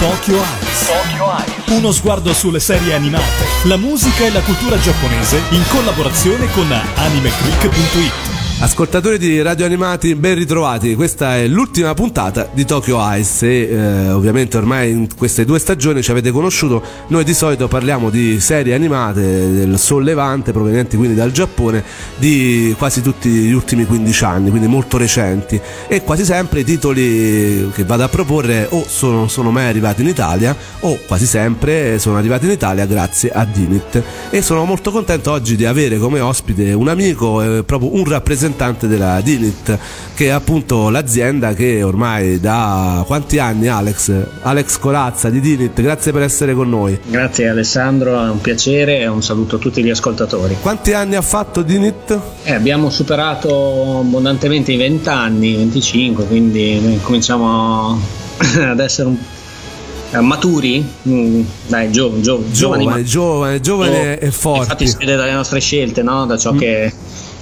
[0.00, 0.86] Tokyo Eyes.
[0.86, 1.78] Tokyo Eyes.
[1.78, 8.35] Uno sguardo sulle serie animate, la musica e la cultura giapponese in collaborazione con animeclick.it.
[8.58, 10.94] Ascoltatori di Radio Animati, ben ritrovati.
[10.94, 16.02] Questa è l'ultima puntata di Tokyo Ice e eh, ovviamente ormai in queste due stagioni
[16.02, 16.82] ci avete conosciuto.
[17.08, 21.84] Noi di solito parliamo di serie animate del sollevante provenienti quindi dal Giappone
[22.16, 27.70] di quasi tutti gli ultimi 15 anni, quindi molto recenti e quasi sempre i titoli
[27.74, 32.16] che vado a proporre o sono, sono mai arrivati in Italia o quasi sempre sono
[32.16, 36.72] arrivati in Italia grazie a Dinit e sono molto contento oggi di avere come ospite
[36.72, 39.78] un amico, eh, proprio un rappresentante rappresentante della Dinit,
[40.14, 44.12] che è appunto l'azienda che ormai da quanti anni Alex?
[44.42, 46.98] Alex Corazza di Dinit, grazie per essere con noi.
[47.06, 50.56] Grazie Alessandro, è un piacere e un saluto a tutti gli ascoltatori.
[50.60, 52.18] Quanti anni ha fatto Dinit?
[52.44, 58.00] Eh, abbiamo superato abbondantemente i 20 anni, 25, quindi cominciamo
[58.60, 59.16] ad essere un
[60.12, 64.60] eh, maturi, mm, dai, giovani, giovani, giovane, giovane, giovane e forti.
[64.60, 66.26] Infatti si vede dalle nostre scelte, no?
[66.26, 66.58] da ciò mm.
[66.58, 66.92] che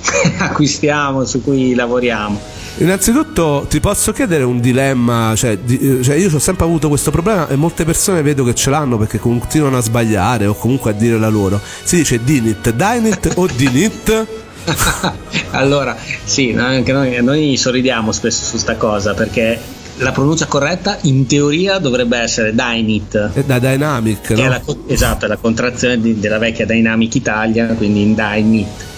[0.38, 2.62] acquistiamo, su cui lavoriamo.
[2.78, 7.46] Innanzitutto ti posso chiedere un dilemma, cioè, di, cioè io ho sempre avuto questo problema
[7.48, 11.16] e molte persone vedo che ce l'hanno perché continuano a sbagliare o comunque a dire
[11.18, 11.60] la loro.
[11.84, 14.26] Si dice Dinit, Dinit o Dinit?
[15.50, 19.56] allora, sì, anche noi, noi sorridiamo spesso su questa cosa perché
[19.98, 23.30] la pronuncia corretta in teoria dovrebbe essere Dynit.
[23.34, 24.42] È da Dynamic, no?
[24.42, 28.92] È la, esatto, è la contrazione di, della vecchia Dynamic Italia, quindi in Dynit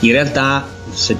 [0.00, 1.16] in realtà se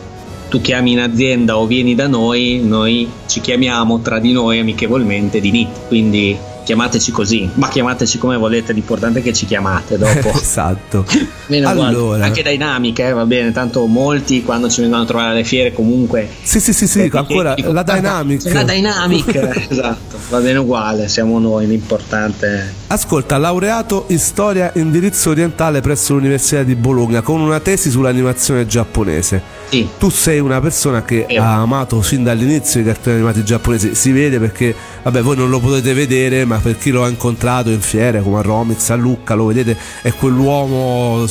[0.48, 5.40] tu chiami in azienda o vieni da noi, noi ci chiamiamo tra di noi amichevolmente
[5.40, 10.30] di NIT, quindi chiamateci così, ma chiamateci come volete, l'importante è che ci chiamate dopo.
[10.38, 11.04] esatto.
[11.64, 12.24] allora.
[12.24, 16.28] Anche dinamiche, eh, va bene, tanto molti quando ci vengono a trovare alle fiere comunque...
[16.42, 18.52] Sì, sì, sì, sì eh, ancora dico, la Dynamic.
[18.52, 22.74] La Dynamic, esatto, va bene uguale, siamo noi, l'importante...
[22.88, 29.59] Ascolta, laureato in storia indirizzo orientale presso l'Università di Bologna con una tesi sull'animazione giapponese.
[29.70, 29.88] Sì.
[29.98, 31.36] Tu sei una persona che sì.
[31.36, 35.60] ha amato sin dall'inizio i cartoni animati giapponesi, si vede perché, vabbè, voi non lo
[35.60, 39.34] potete vedere, ma per chi lo ha incontrato in fiere come a Romix, a Lucca,
[39.34, 41.24] lo vedete, è quell'uomo,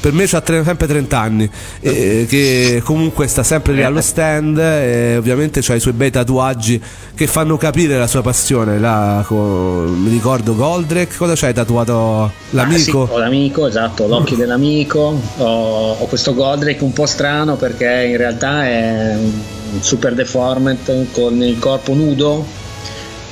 [0.00, 1.50] per me ha sempre 30 anni,
[1.80, 6.80] eh, che comunque sta sempre lì allo stand e ovviamente ha i suoi bei tatuaggi
[7.14, 8.78] che fanno capire la sua passione.
[8.78, 12.32] Là, con, mi ricordo Goldrake, cosa c'hai tatuato?
[12.50, 13.02] L'amico?
[13.02, 18.06] Ah, sì, l'amico, esatto, l'occhio dell'amico, ho, ho questo Goldrake un po' strano strano perché
[18.06, 22.44] in realtà è un super deformed con il corpo nudo.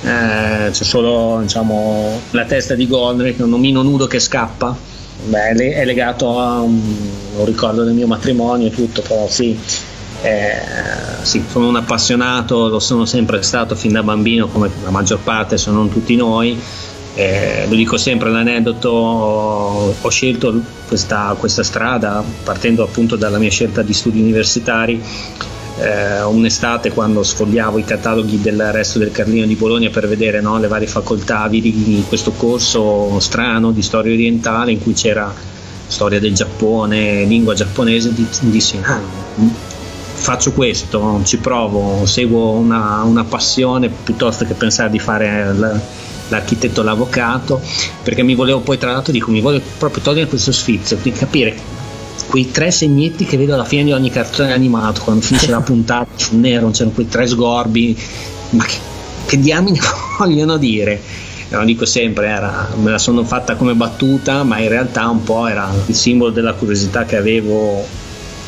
[0.02, 4.76] Eh, c'è solo diciamo, la testa di Gondrick, un omino nudo che scappa.
[5.26, 6.80] Beh, è legato a un,
[7.36, 9.58] un, ricordo del mio matrimonio e tutto però sì,
[10.22, 10.60] eh,
[11.22, 15.58] sì, sono un appassionato lo sono sempre stato fin da bambino come la maggior parte
[15.58, 16.56] se non tutti noi
[17.18, 23.82] eh, lo dico sempre l'aneddoto, ho scelto questa, questa, strada partendo appunto dalla mia scelta
[23.82, 25.02] di studi universitari.
[25.80, 30.60] Eh, un'estate quando sfogliavo i cataloghi del resto del Carlino di Bologna per vedere no,
[30.60, 35.34] le varie facoltà di questo corso strano di storia orientale in cui c'era
[35.88, 39.00] storia del Giappone, lingua giapponese, dissi ah,
[40.12, 45.80] faccio questo, ci provo, seguo una, una passione piuttosto che pensare di fare la,
[46.28, 47.60] l'architetto l'avvocato,
[48.02, 51.76] perché mi volevo poi tra l'altro dico mi voglio proprio togliere questo sfizio di capire
[52.26, 56.10] quei tre segnetti che vedo alla fine di ogni cartone animato quando finisce la puntata
[56.16, 57.98] sul nero c'erano quei tre sgorbi
[58.50, 58.76] ma che,
[59.26, 59.78] che diamine
[60.18, 61.00] vogliono dire?
[61.50, 65.46] Lo dico sempre era, me la sono fatta come battuta ma in realtà un po'
[65.46, 67.86] era il simbolo della curiosità che avevo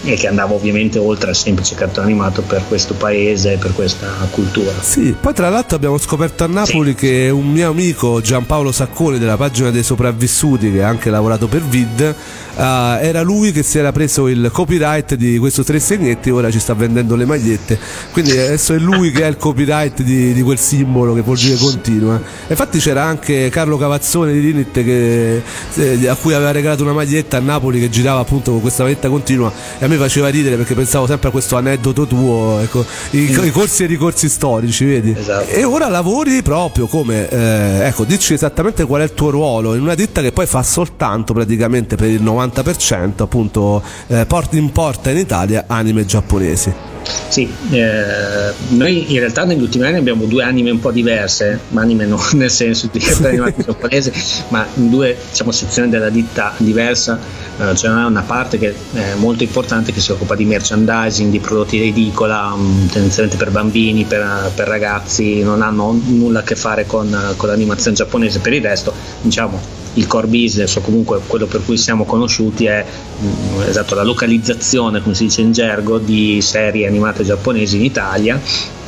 [0.03, 4.07] e che andava ovviamente oltre al semplice cartone animato per questo paese e per questa
[4.31, 4.73] cultura.
[4.81, 6.97] Sì, poi tra l'altro abbiamo scoperto a Napoli sì.
[6.97, 11.63] che un mio amico Giampaolo Sacconi della pagina dei sopravvissuti che ha anche lavorato per
[11.63, 12.15] Vid
[12.55, 12.61] uh,
[13.01, 16.75] era lui che si era preso il copyright di questi tre segnetti ora ci sta
[16.75, 17.79] vendendo le magliette
[18.13, 21.57] quindi adesso è lui che ha il copyright di, di quel simbolo che vuol dire
[21.57, 25.43] continua infatti c'era anche Carlo Cavazzone di Dinit che,
[25.75, 29.09] eh, a cui aveva regalato una maglietta a Napoli che girava appunto con questa maglietta
[29.09, 33.45] continua e me faceva ridere perché pensavo sempre a questo aneddoto tuo ecco, i, mm.
[33.45, 35.49] i corsi e i ricorsi storici vedi esatto.
[35.49, 39.83] e ora lavori proprio come eh, ecco dici esattamente qual è il tuo ruolo in
[39.83, 45.19] una ditta che poi fa soltanto praticamente per il 90 90% appunto eh, importa in
[45.19, 46.90] Italia anime giapponesi.
[47.29, 51.83] Sì, eh, noi in realtà negli ultimi anni abbiamo due anime un po' diverse, ma
[51.83, 54.13] anime non nel senso di cartoni animati giapponese,
[54.49, 57.19] ma in due diciamo, sezioni della ditta diversa.
[57.59, 61.79] Eh, c'è una parte che è molto importante che si occupa di merchandising, di prodotti
[61.79, 66.85] di edicola, um, tendenzialmente per bambini, per, per, ragazzi, non hanno nulla a che fare
[66.87, 68.41] con, con l'animazione giapponese.
[68.41, 68.93] Per il resto,
[69.23, 74.05] diciamo, il core business o comunque quello per cui siamo conosciuti è mh, esatto, la
[74.05, 78.41] localizzazione, come si dice in gergo, di serie animate giapponesi in Italia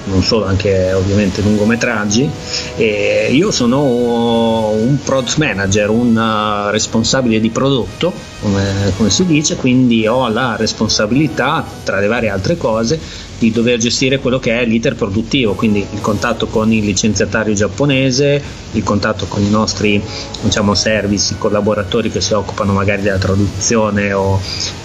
[0.05, 2.29] non solo, anche ovviamente lungometraggi.
[2.77, 9.57] E io sono un product manager, un uh, responsabile di prodotto, come, come, si dice,
[9.57, 12.99] quindi ho la responsabilità, tra le varie altre cose,
[13.43, 18.41] di dover gestire quello che è l'iter produttivo, quindi il contatto con il licenziatario giapponese,
[18.71, 20.01] il contatto con i nostri
[20.43, 24.41] diciamo, service, collaboratori che si occupano magari della traduzione o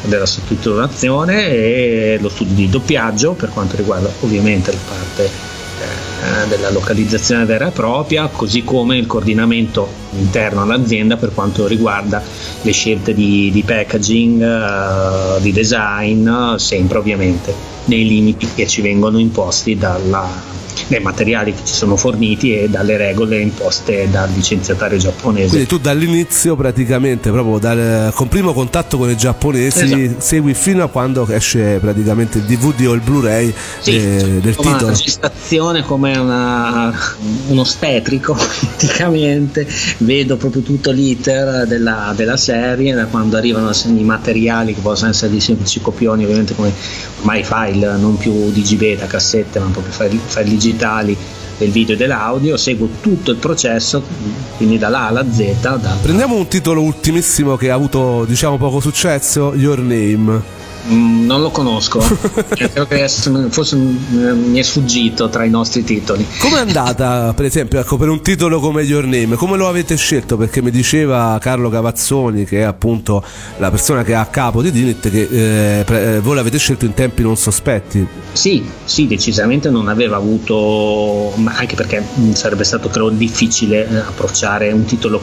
[0.06, 6.72] della sottotitolazione e lo studio di doppiaggio per quanto riguarda ovviamente la parte eh, della
[6.72, 9.88] localizzazione vera e propria, così come il coordinamento
[10.18, 12.24] interno all'azienda per quanto riguarda
[12.64, 19.20] le scelte di, di packaging, uh, di design, sempre ovviamente nei limiti che ci vengono
[19.20, 20.30] imposti dalla,
[20.88, 25.50] dai materiali che ci sono forniti e dalle regole imposte dal licenziatario giapponese.
[25.50, 30.16] Quindi tu dall'inizio praticamente, proprio dal, con primo contatto con i giapponesi, esatto.
[30.20, 34.78] segui fino a quando esce praticamente il DVD o il Blu-ray sì, eh, del titolo.
[34.78, 36.94] Una registrazione come una,
[37.48, 38.34] uno stetrico
[38.78, 39.68] praticamente,
[39.98, 45.32] vedo proprio tutto l'iter della, della serie, da quando arrivano i materiali che possono essere
[45.32, 46.72] di semplici copioni, ovviamente come
[47.20, 50.77] ormai file, non più digibeta, cassette, ma proprio file, file digitali
[51.58, 54.04] del video e dell'audio, seguo tutto il processo,
[54.58, 55.78] quindi dalla alla Z.
[55.80, 55.98] Da...
[56.02, 60.56] Prendiamo un titolo ultimissimo che ha avuto diciamo poco successo, Your Name.
[60.90, 63.10] Mm, non lo conosco, eh, credo che
[63.50, 66.26] forse mi è sfuggito tra i nostri titoli.
[66.40, 69.36] Com'è andata, per esempio, ecco, per un titolo come Your Name?
[69.36, 70.38] Come lo avete scelto?
[70.38, 73.22] Perché mi diceva Carlo Cavazzoni, che è appunto
[73.58, 76.94] la persona che è a capo di Dinit, che eh, eh, voi l'avete scelto in
[76.94, 78.08] tempi non sospetti.
[78.32, 83.98] Sì, sì, decisamente non aveva avuto, ma anche perché mm, sarebbe stato credo difficile eh,
[83.98, 85.22] approcciare un titolo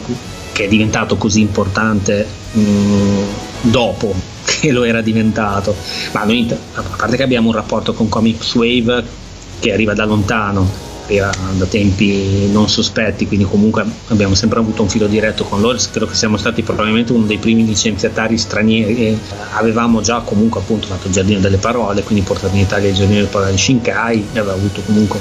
[0.52, 3.22] che è diventato così importante mh, mm,
[3.62, 5.74] dopo che lo era diventato.
[6.12, 9.04] Ma noi, a parte che abbiamo un rapporto con Comics Wave
[9.60, 10.68] che arriva da lontano,
[11.04, 15.78] arriva da tempi non sospetti, quindi comunque abbiamo sempre avuto un filo diretto con loro.
[15.90, 19.18] Credo che siamo stati probabilmente uno dei primi licenziatari stranieri.
[19.52, 23.18] Avevamo già comunque appunto fatto il giardino delle parole, quindi portato in Italia il giardino
[23.20, 25.20] delle parole di Shinkai aveva avuto comunque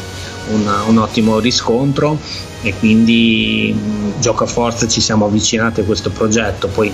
[0.52, 2.20] una, un ottimo riscontro
[2.62, 3.76] e quindi
[4.20, 6.68] gioco a forza ci siamo avvicinati a questo progetto.
[6.68, 6.92] Poi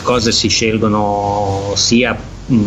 [0.00, 2.16] le cose si scelgono sia
[2.46, 2.58] mh,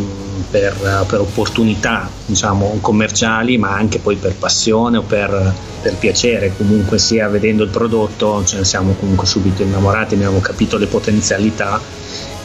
[0.49, 6.99] per, per, opportunità diciamo, commerciali ma anche poi per passione o per, per, piacere comunque
[6.99, 11.81] sia vedendo il prodotto ce ne siamo comunque subito innamorati abbiamo capito le potenzialità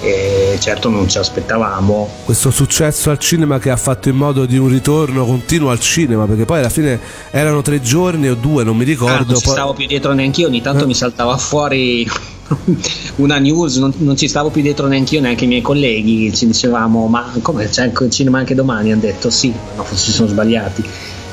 [0.00, 4.56] e certo non ci aspettavamo questo successo al cinema che ha fatto in modo di
[4.56, 7.00] un ritorno continuo al cinema perché poi alla fine
[7.32, 9.54] erano tre giorni o due non mi ricordo ah, non ci poi...
[9.54, 10.86] stavo più dietro neanche io ogni tanto eh.
[10.86, 12.08] mi saltava fuori
[13.16, 16.46] una news, non, non, ci stavo più dietro neanche io, neanche i miei colleghi, ci
[16.46, 18.92] dicevamo ma come c'è il cinema anche domani?
[18.92, 20.82] Hanno detto sì, ma forse si sono sbagliati.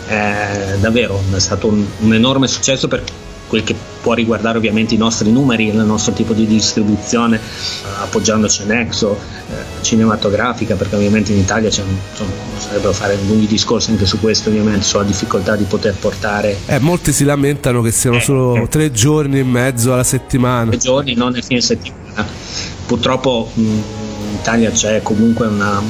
[0.08, 3.04] Eh, davvero è stato un, un enorme successo per
[3.48, 8.62] quel che può riguardare ovviamente i nostri numeri, il nostro tipo di distribuzione, eh, appoggiandoci
[8.62, 9.18] a Nexo,
[9.50, 14.50] eh, cinematografica, perché ovviamente in Italia c'è insomma, sarebbero fare lunghi discorsi anche su questo,
[14.50, 16.56] ovviamente sulla difficoltà di poter portare.
[16.68, 18.68] Eh, molti si lamentano che siano eh, solo eh.
[18.68, 20.70] tre giorni e mezzo alla settimana.
[20.70, 22.28] Tre giorni, non nel fine settimana.
[22.86, 25.82] Purtroppo mh, in Italia c'è comunque una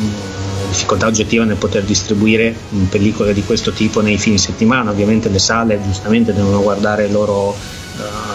[0.69, 2.55] difficoltà oggettiva nel poter distribuire
[2.89, 4.91] pellicole di questo tipo nei fine settimana.
[4.91, 7.83] Ovviamente le sale giustamente devono guardare il loro,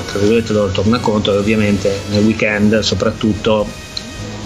[0.07, 3.67] tra virgolette, il loro tornaconto e ovviamente nel weekend soprattutto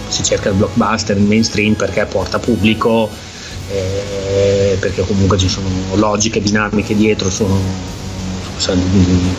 [0.07, 3.09] si cerca il blockbuster, il mainstream perché porta pubblico,
[3.69, 7.93] eh, perché comunque ci sono logiche, dinamiche dietro, sono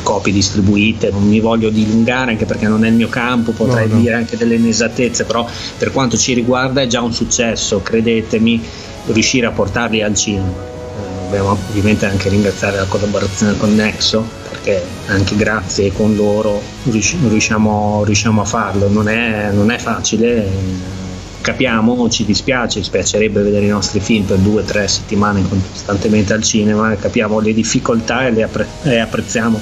[0.03, 3.95] copie distribuite, non mi voglio dilungare anche perché non è il mio campo, potrei no,
[3.95, 4.01] no.
[4.01, 8.63] dire anche delle inesattezze, però per quanto ci riguarda è già un successo, credetemi,
[9.07, 10.49] riuscire a portarli al cinema.
[10.49, 18.03] Eh, dobbiamo ovviamente anche ringraziare la collaborazione con Nexo perché anche grazie con loro riusciamo,
[18.05, 20.95] riusciamo a farlo, non è, non è facile
[21.41, 26.33] capiamo, ci dispiace, ci piacerebbe vedere i nostri film per due o tre settimane costantemente
[26.33, 29.61] al cinema, capiamo le difficoltà e le appre- e apprezziamo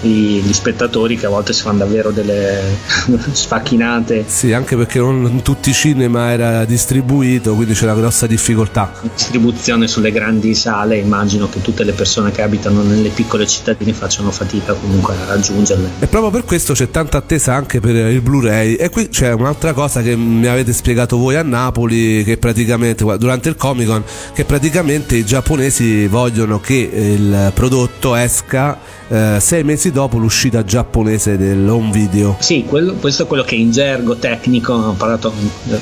[0.00, 2.76] gli, gli, spettatori che a volte si fanno davvero delle
[3.32, 4.24] sfacchinate.
[4.26, 8.92] Sì, anche perché non in tutti i cinema era distribuito, quindi c'è una grossa difficoltà.
[9.14, 14.30] Distribuzione sulle grandi sale, immagino che tutte le persone che abitano nelle piccole cittadine facciano
[14.30, 15.90] fatica comunque a raggiungerle.
[15.98, 18.74] E proprio per questo c'è tanta attesa anche per il Blu-ray.
[18.74, 23.48] E qui c'è un'altra cosa che mi avete spiegato voi a Napoli, che praticamente durante
[23.48, 28.78] il Comic Con, che praticamente i giapponesi vogliono che il prodotto esca
[29.08, 32.36] eh, sei mesi dopo l'uscita giapponese dell'home video.
[32.40, 35.32] Sì, quello, questo è quello che in gergo tecnico ho parlato
[35.68, 35.78] eh,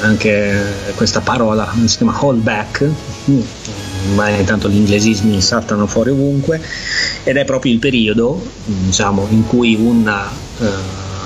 [0.00, 0.62] anche
[0.94, 2.90] questa parola, si chiama holdback,
[3.30, 3.40] mm,
[4.14, 6.60] ma intanto gli inglesismi saltano fuori ovunque
[7.24, 10.64] ed è proprio il periodo diciamo, in cui una uh,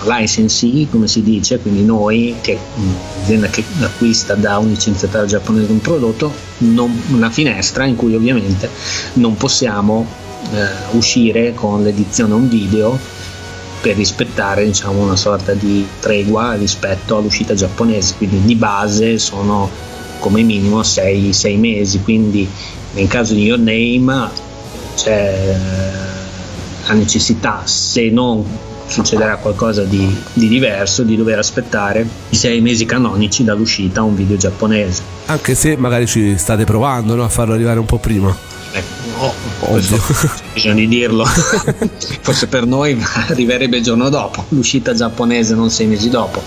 [0.05, 2.59] licensee, come si dice, quindi noi, che
[3.19, 8.71] l'azienda che acquista da un licenziatario giapponese un prodotto, non, una finestra in cui ovviamente
[9.15, 12.99] non possiamo eh, uscire con l'edizione un video
[13.81, 19.71] per rispettare diciamo, una sorta di tregua rispetto all'uscita giapponese, quindi di base sono
[20.19, 22.49] come minimo 6 mesi, quindi
[22.95, 24.31] nel caso di Your Name
[24.97, 25.57] c'è
[26.87, 28.45] la necessità, se non
[28.87, 34.15] succederà qualcosa di, di, diverso, di dover aspettare i sei mesi canonici dall'uscita a un
[34.15, 35.03] video giapponese.
[35.27, 37.25] Anche se magari ci state provando no?
[37.25, 38.46] a farlo arrivare un po' prima.
[39.19, 40.03] Oh, Ovvio.
[40.53, 41.25] bisogna di dirlo.
[42.21, 46.43] Forse per noi arriverebbe il giorno dopo, l'uscita giapponese non sei mesi dopo.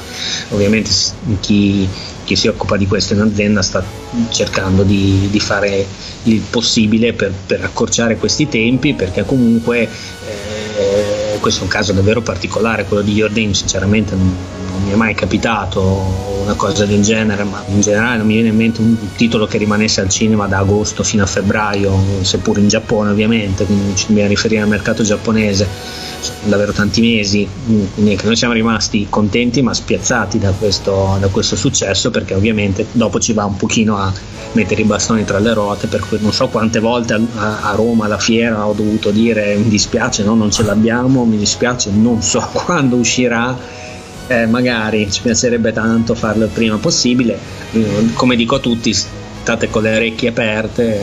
[0.50, 0.92] Ovviamente
[1.40, 1.88] chi,
[2.26, 3.84] chi si occupa di questo in azienda sta
[4.30, 5.86] cercando di, di fare
[6.24, 9.88] il possibile per, per, accorciare questi tempi perché comunque
[10.28, 14.36] eh, questo è un caso davvero particolare, quello di Jordan sinceramente non,
[14.80, 18.50] non mi è mai capitato una cosa del genere, ma in generale non mi viene
[18.50, 22.68] in mente un titolo che rimanesse al cinema da agosto fino a febbraio, seppur in
[22.68, 25.68] Giappone ovviamente, quindi ci dobbiamo riferire al mercato giapponese,
[26.20, 27.48] sono davvero tanti mesi,
[27.94, 33.20] quindi noi siamo rimasti contenti ma spiazzati da questo, da questo successo perché ovviamente dopo
[33.20, 34.12] ci va un pochino a
[34.54, 38.06] mettere i bastoni tra le ruote, per cui non so quante volte a, a Roma
[38.06, 42.48] alla fiera ho dovuto dire mi dispiace, no, non ce l'abbiamo, mi dispiace, non so
[42.54, 43.56] quando uscirà
[44.30, 47.38] eh, magari ci piacerebbe tanto farlo il prima possibile.
[47.72, 51.02] Eh, come dico a tutti, state con le orecchie aperte.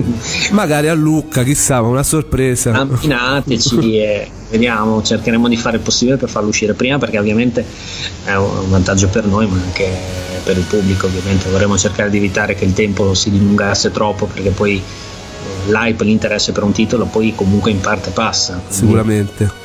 [0.52, 2.72] magari a Lucca, chissà, una sorpresa.
[2.72, 7.64] Amminateci e vediamo, cercheremo di fare il possibile per farlo uscire prima perché ovviamente
[8.24, 9.90] è un vantaggio per noi ma anche
[10.44, 14.50] per il pubblico ovviamente vorremmo cercare di evitare che il tempo si dilungasse troppo perché
[14.50, 18.60] poi eh, l'hype, l'interesse per un titolo poi comunque in parte passa.
[18.68, 19.64] Sicuramente.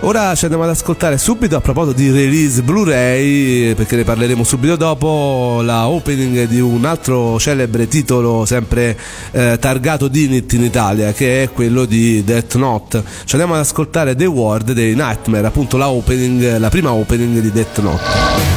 [0.00, 4.76] Ora ci andiamo ad ascoltare subito a proposito di release Blu-ray, perché ne parleremo subito
[4.76, 8.96] dopo, la opening di un altro celebre titolo sempre
[9.32, 13.02] eh, targato Dinit in Italia, che è quello di Death Note.
[13.24, 17.50] Ci andiamo ad ascoltare The Word dei Nightmare, appunto la opening, la prima opening di
[17.50, 18.54] Death Note.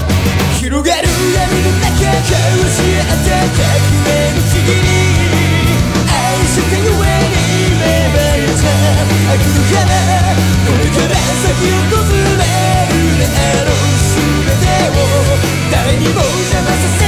[6.49, 6.93] 先を
[10.82, 10.82] こ
[11.44, 15.04] 訪れるであろう全てを
[15.70, 17.03] 誰にも邪魔させ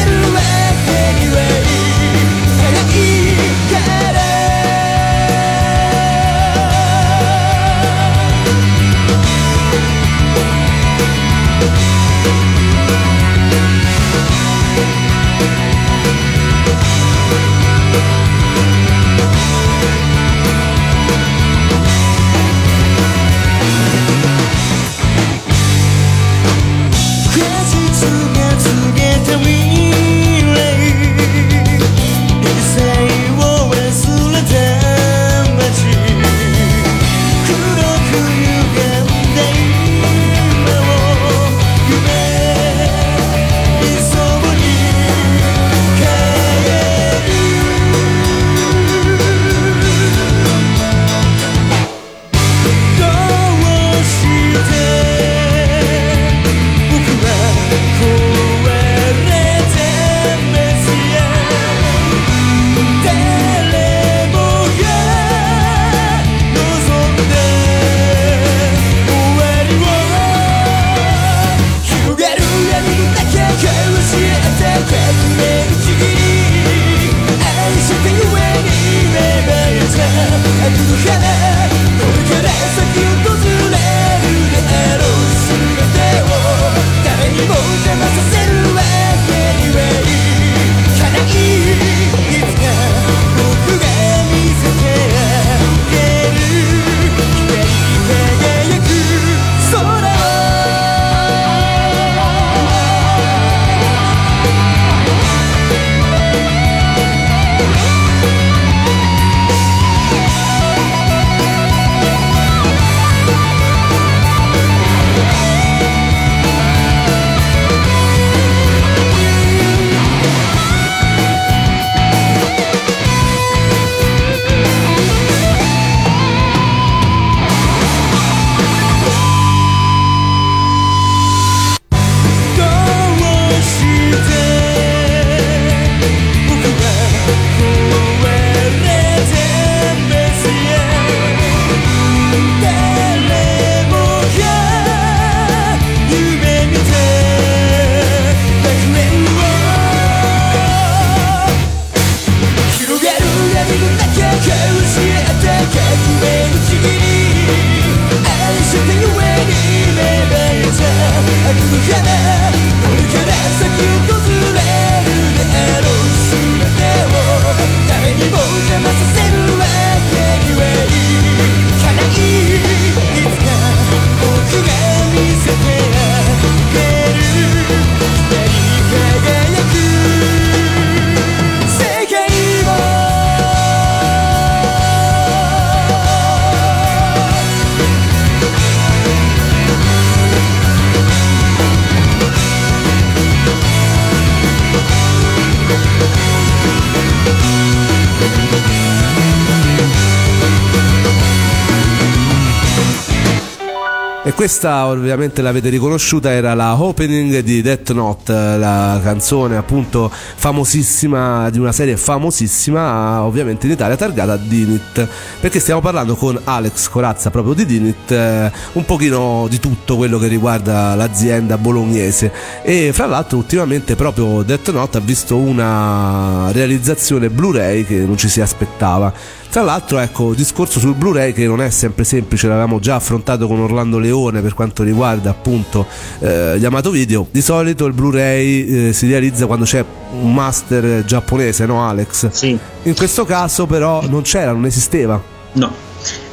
[204.47, 211.59] questa ovviamente l'avete riconosciuta era la opening di Death Note, la canzone appunto famosissima di
[211.59, 215.09] una serie famosissima ovviamente in Italia targata Dinit,
[215.41, 220.17] perché stiamo parlando con Alex Corazza proprio di Dinit, eh, un pochino di tutto quello
[220.17, 222.31] che riguarda l'azienda bolognese.
[222.63, 228.29] E fra l'altro ultimamente proprio Death Note ha visto una realizzazione Blu-ray che non ci
[228.29, 229.13] si aspettava
[229.57, 233.59] tra l'altro, ecco, discorso sul Blu-ray che non è sempre semplice, l'avevamo già affrontato con
[233.59, 235.87] Orlando Leone per quanto riguarda appunto
[236.19, 237.27] eh, gli amato video.
[237.31, 239.83] Di solito il Blu-ray eh, si realizza quando c'è
[240.21, 242.29] un master giapponese, no Alex?
[242.33, 242.59] Sì.
[242.83, 245.19] In questo caso però non c'era, non esisteva.
[245.53, 245.73] No.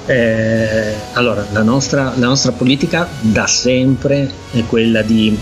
[0.06, 5.34] Eh, allora, la nostra, la nostra politica da sempre è quella di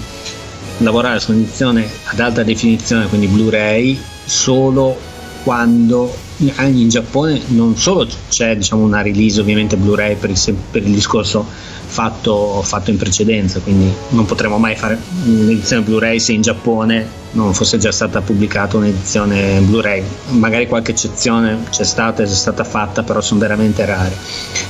[0.77, 5.09] lavorare su un'edizione ad alta definizione, quindi Blu-ray, solo
[5.43, 10.93] quando in Giappone non solo c'è diciamo, una release ovviamente Blu-ray per il, per il
[10.93, 11.45] discorso
[11.91, 17.53] fatto, fatto, in precedenza, quindi non potremo mai fare un'edizione Blu-ray se in Giappone non
[17.53, 20.03] fosse già stata pubblicata un'edizione Blu-ray.
[20.29, 24.15] Magari qualche eccezione c'è stata, è stata fatta, però sono veramente rare.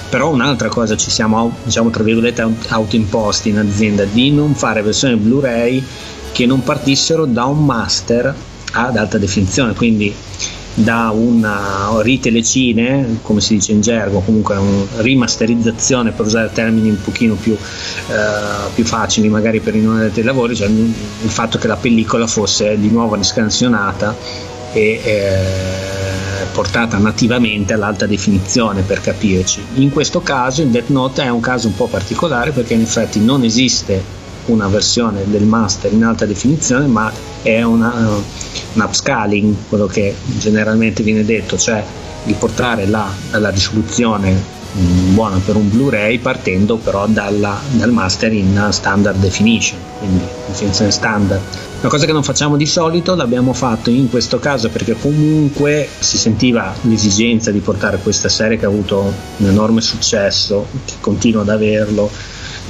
[0.10, 5.16] Però un'altra cosa ci siamo, diciamo, tra virgolette, autoimposti in azienda di non fare versioni
[5.16, 5.84] Blu-ray
[6.32, 8.34] che non partissero da un master
[8.74, 10.14] ad alta definizione, quindi
[10.74, 17.02] da una ritelecine, come si dice in gergo, comunque una rimasterizzazione per usare termini un
[17.02, 21.58] pochino più, eh, più facili magari per i non addetti ai lavori, cioè il fatto
[21.58, 24.16] che la pellicola fosse di nuovo riscansionata
[24.74, 29.62] e eh, portata nativamente all'alta definizione per capirci.
[29.76, 33.20] In questo caso il Death Note è un caso un po' particolare perché in effetti
[33.20, 34.20] non esiste
[34.52, 37.12] una versione del master in alta definizione, ma
[37.42, 37.94] è una,
[38.74, 41.84] un upscaling, quello che generalmente viene detto, cioè
[42.24, 44.32] di portare la, la risoluzione
[44.78, 50.92] mm, buona per un Blu-ray partendo però dalla, dal master in standard definition, quindi definizione
[50.92, 51.42] standard.
[51.80, 56.18] Una cosa che non facciamo di solito l'abbiamo fatto in questo caso perché comunque si
[56.18, 61.50] sentiva l'esigenza di portare questa serie che ha avuto un enorme successo, che continua ad
[61.50, 62.10] averlo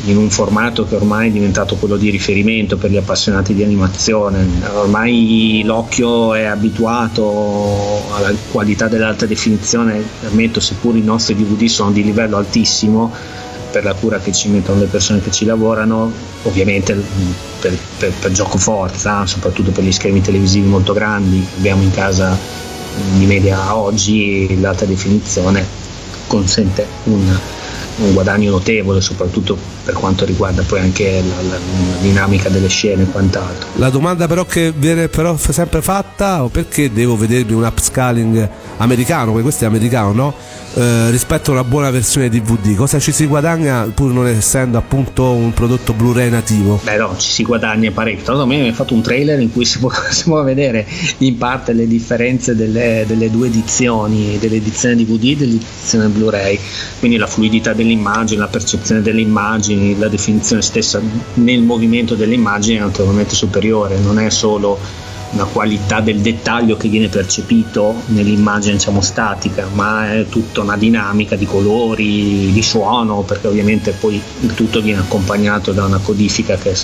[0.06, 4.46] in un formato che ormai è diventato quello di riferimento per gli appassionati di animazione.
[4.74, 12.04] Ormai l'occhio è abituato alla qualità dell'alta definizione, ammetto seppur i nostri DVD sono di
[12.04, 13.14] livello altissimo
[13.72, 16.12] per la cura che ci mettono le persone che ci lavorano,
[16.44, 16.94] ovviamente
[17.62, 22.38] per, per, per gioco forza, soprattutto per gli schermi televisivi molto grandi, abbiamo in casa
[23.18, 25.66] di media oggi l'alta definizione
[26.28, 27.40] consente un
[27.98, 33.04] un guadagno notevole, soprattutto per quanto riguarda poi anche la, la, la dinamica delle scene
[33.04, 33.70] e quant'altro.
[33.76, 39.42] La domanda però che viene però sempre fatta, perché devo vedermi un upscaling americano, perché
[39.42, 40.34] questo è americano, no?
[40.74, 45.32] Eh, rispetto a una buona versione DVD cosa ci si guadagna pur non essendo appunto
[45.32, 46.80] un prodotto Blu-ray nativo?
[46.82, 49.42] Beh no, ci si guadagna parecchio tra l'altro a me mi ha fatto un trailer
[49.42, 54.38] in cui si può, si può vedere in parte le differenze delle, delle, due edizioni
[54.40, 56.58] dell'edizione DVD e dell'edizione Blu-ray
[57.00, 59.20] quindi la fluidità dell'immagine, la percezione delle
[59.72, 61.02] immagini la definizione stessa
[61.36, 64.78] nel movimento delle immagini è naturalmente superiore non è solo
[65.32, 71.38] una qualità del dettaglio che viene percepito nell'immagine diciamo, statica, ma è tutta una dinamica
[71.38, 76.76] di colori, di suono, perché ovviamente poi il tutto viene accompagnato da una codifica che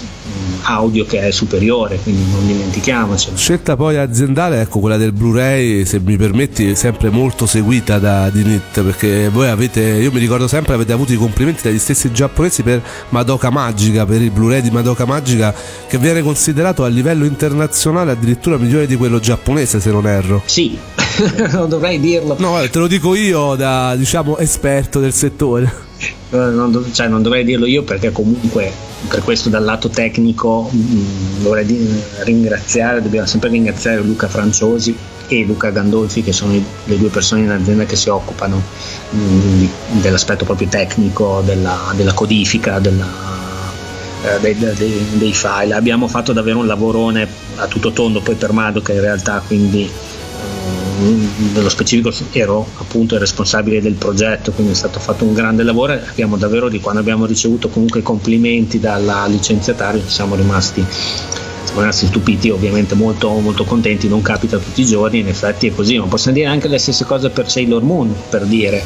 [0.63, 3.31] audio che è superiore, quindi non dimentichiamoci.
[3.35, 8.29] Scelta poi aziendale, ecco quella del Blu-ray, se mi permetti, è sempre molto seguita da
[8.29, 12.63] Dinit, perché voi avete, io mi ricordo sempre, avete avuto i complimenti dagli stessi giapponesi
[12.63, 15.53] per Madoka Magica, per il Blu-ray di Madoka Magica,
[15.87, 20.41] che viene considerato a livello internazionale addirittura migliore di quello giapponese, se non erro.
[20.45, 20.77] Sì,
[21.51, 22.35] non dovrei dirlo.
[22.39, 25.85] No, te lo dico io da, diciamo, esperto del settore.
[26.29, 28.71] Non, dov- cioè, non dovrei dirlo io perché comunque
[29.07, 34.95] per questo dal lato tecnico mh, mm, dovrei di- ringraziare, dobbiamo sempre ringraziare Luca Franciosi
[35.27, 38.61] e Luca Gandolfi che sono le due persone in azienda che si occupano
[39.09, 39.65] mh, mm,
[40.01, 43.35] dell'aspetto proprio tecnico, della, della codifica, della
[44.23, 45.73] eh, dei, dei, dei, file.
[45.73, 49.89] Abbiamo fatto davvero un lavorone a tutto tondo poi per Madoka in realtà, quindi
[50.97, 55.93] nello specifico ero appunto il responsabile del progetto, quindi è stato fatto un grande lavoro
[55.93, 60.83] e abbiamo davvero di quando abbiamo ricevuto comunque complimenti dalla licenziataria siamo rimasti,
[61.63, 65.75] siamo rimasti stupiti, ovviamente molto, molto contenti, non capita tutti i giorni, in effetti è
[65.75, 68.83] così, ma possiamo dire anche le stesse cose per Sailor Moon, per dire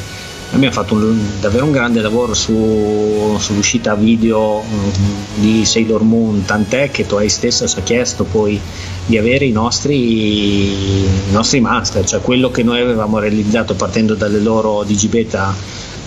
[0.53, 4.89] abbiamo fatto un, davvero un grande lavoro su, sull'uscita video mm,
[5.35, 8.59] di Sailor Moon, tant'è che Toei stessa ci ha chiesto poi
[9.05, 14.39] di avere i nostri, i nostri master, cioè quello che noi avevamo realizzato partendo dalle
[14.39, 15.53] loro digibeta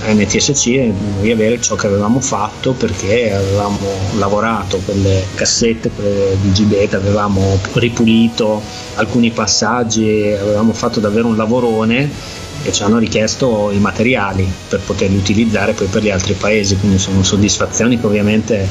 [0.06, 3.78] NTSC di avere ciò che avevamo fatto perché avevamo
[4.18, 8.60] lavorato con le cassette quelle di Gibeta, avevamo ripulito
[8.96, 15.16] alcuni passaggi, avevamo fatto davvero un lavorone e ci hanno richiesto i materiali per poterli
[15.16, 18.66] utilizzare poi per gli altri paesi, quindi sono soddisfazioni che ovviamente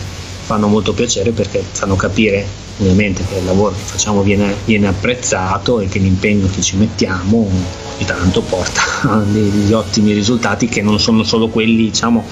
[0.45, 2.45] fanno molto piacere perché fanno capire
[2.79, 7.47] ovviamente che il lavoro che facciamo viene, viene apprezzato e che l'impegno che ci mettiamo
[7.47, 8.81] ogni tanto porta
[9.31, 12.25] degli ottimi risultati che non sono solo quelli diciamo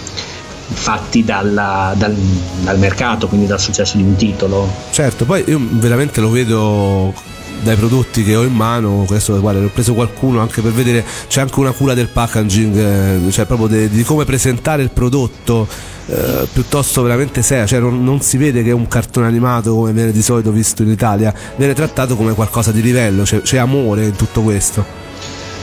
[0.74, 2.16] fatti dalla, dal,
[2.62, 4.72] dal, mercato, quindi dal successo di un titolo.
[4.92, 7.14] Certo, poi io veramente lo vedo
[7.62, 11.42] dai prodotti che ho in mano, questo guarda, ho preso qualcuno anche per vedere, c'è
[11.42, 15.68] anche una cura del packaging, eh, cioè proprio de, di come presentare il prodotto
[16.08, 20.12] eh, piuttosto veramente seria, cioè non, non, si vede che un cartone animato come viene
[20.12, 24.16] di solito visto in Italia, viene trattato come qualcosa di livello, c'è, c'è amore in
[24.16, 24.84] tutto questo.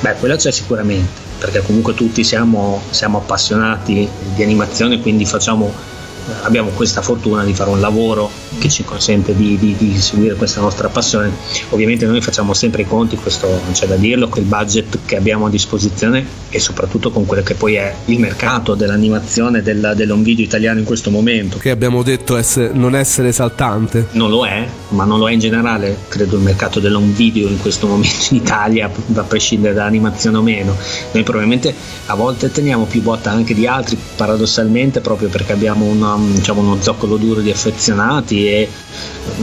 [0.01, 5.97] Beh, quello c'è sicuramente, perché comunque tutti siamo, siamo appassionati di animazione, quindi facciamo
[6.43, 10.61] abbiamo questa fortuna di fare un lavoro che ci consente di, di, di, seguire questa
[10.61, 11.31] nostra passione.
[11.71, 15.17] Ovviamente noi facciamo sempre i conti, questo non c'è da dirlo, che il budget che
[15.17, 20.23] abbiamo a disposizione e soprattutto con quello che poi è il mercato dell'animazione del, dell'home
[20.23, 21.59] video italiano in questo momento.
[21.59, 24.09] Che abbiamo detto essere, non essere esaltante.
[24.13, 27.59] Non lo è, ma non lo è in generale, credo il mercato dell'home video in
[27.59, 30.77] questo momento in Italia, a prescindere dall'animazione o meno.
[31.13, 31.75] Noi probabilmente
[32.07, 36.81] a volte teniamo più botta anche di altri, paradossalmente proprio perché abbiamo una diciamo, uno
[36.81, 38.69] zoccolo duro di affezionati, e,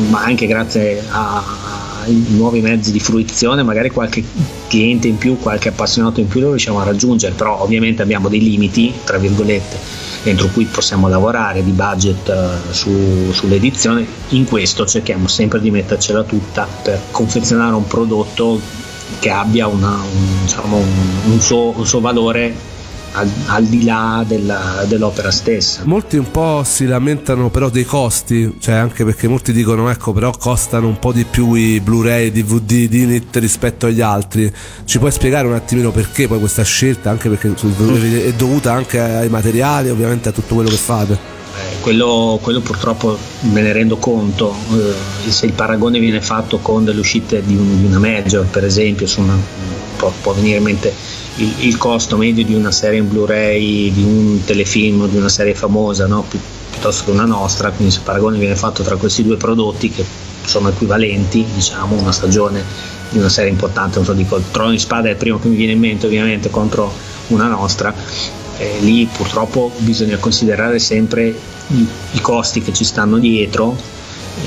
[0.10, 4.24] ma anche grazie ai nuovi mezzi di fruizione, magari qualche
[4.68, 8.42] cliente in più, qualche appassionato in più lo riusciamo a raggiungere, però ovviamente abbiamo dei
[8.42, 9.78] limiti, tra virgolette,
[10.24, 14.06] entro cui possiamo lavorare di budget uh, su, sull'edizione.
[14.30, 18.60] In questo cerchiamo sempre di mettercela tutta per confezionare un prodotto
[19.20, 22.74] che abbia una, un, diciamo, un, un, suo, un suo valore
[23.16, 25.82] al, al di là della, dell'opera stessa.
[25.86, 30.32] Molti un po' si lamentano però dei costi, cioè anche perché molti dicono ecco però
[30.32, 34.52] costano un po' di più i Blu-ray, DVD, Dinit rispetto agli altri.
[34.84, 39.30] Ci puoi spiegare un attimino perché poi questa scelta, anche perché è dovuta anche ai
[39.30, 41.14] materiali, ovviamente a tutto quello che fate?
[41.14, 43.18] Eh, quello, quello, purtroppo
[43.52, 47.80] me ne rendo conto, eh, se il paragone viene fatto con delle uscite di, un,
[47.80, 49.38] di una major per esempio, insomma,
[49.96, 50.94] può, può venire in mente
[51.38, 55.54] il, il, costo medio di una serie in Blu-ray, di un telefilm, di una serie
[55.54, 56.24] famosa, no?
[56.28, 59.90] Pi- piuttosto che una nostra, quindi se il paragone viene fatto tra questi due prodotti
[59.90, 60.04] che
[60.44, 62.64] sono equivalenti, diciamo, una stagione
[63.10, 65.56] di una serie importante, non so, dico, Trono di Spada è il primo che mi
[65.56, 66.92] viene in mente ovviamente contro
[67.28, 67.94] una nostra,
[68.58, 71.34] eh, lì purtroppo bisogna considerare sempre
[71.68, 73.76] i, i costi che ci stanno dietro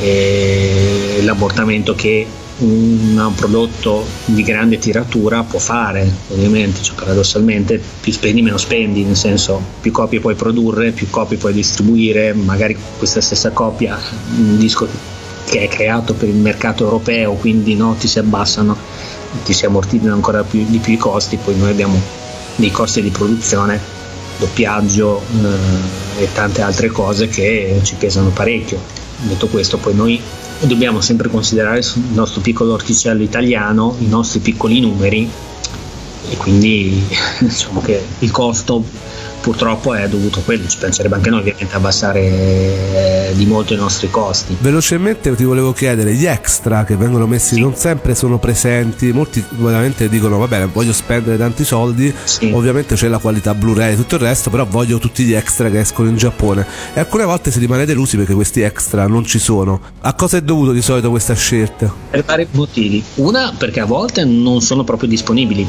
[0.00, 2.26] e l'abortamento che
[2.58, 9.16] un prodotto di grande tiratura può fare, ovviamente, cioè, paradossalmente più spendi meno spendi, nel
[9.16, 13.98] senso più copie puoi produrre, più copie puoi distribuire, magari questa stessa copia,
[14.36, 14.88] un disco
[15.46, 18.76] che è creato per il mercato europeo, quindi no, ti si abbassano,
[19.44, 22.00] ti si ammortizzano ancora più, di più i costi, poi noi abbiamo
[22.56, 23.80] dei costi di produzione,
[24.38, 28.80] doppiaggio eh, e tante altre cose che ci pesano parecchio.
[29.20, 30.20] Detto questo, poi noi
[30.60, 35.28] dobbiamo sempre considerare il nostro piccolo orticello italiano, i nostri piccoli numeri
[36.30, 37.02] e quindi
[37.40, 38.84] diciamo che il costo
[39.48, 43.78] purtroppo è dovuto a quello, ci penserebbe anche noi ovviamente abbassare eh, di molto i
[43.78, 44.54] nostri costi.
[44.60, 47.60] Velocemente ti volevo chiedere, gli extra che vengono messi sì.
[47.60, 52.50] non sempre sono presenti, molti veramente dicono va bene voglio spendere tanti soldi, sì.
[52.52, 55.80] ovviamente c'è la qualità Blu-ray e tutto il resto, però voglio tutti gli extra che
[55.80, 59.80] escono in Giappone e alcune volte si rimane delusi perché questi extra non ci sono.
[60.02, 61.90] A cosa è dovuto di solito questa scelta?
[62.10, 63.02] Per vari motivi.
[63.14, 65.66] Una perché a volte non sono proprio disponibili,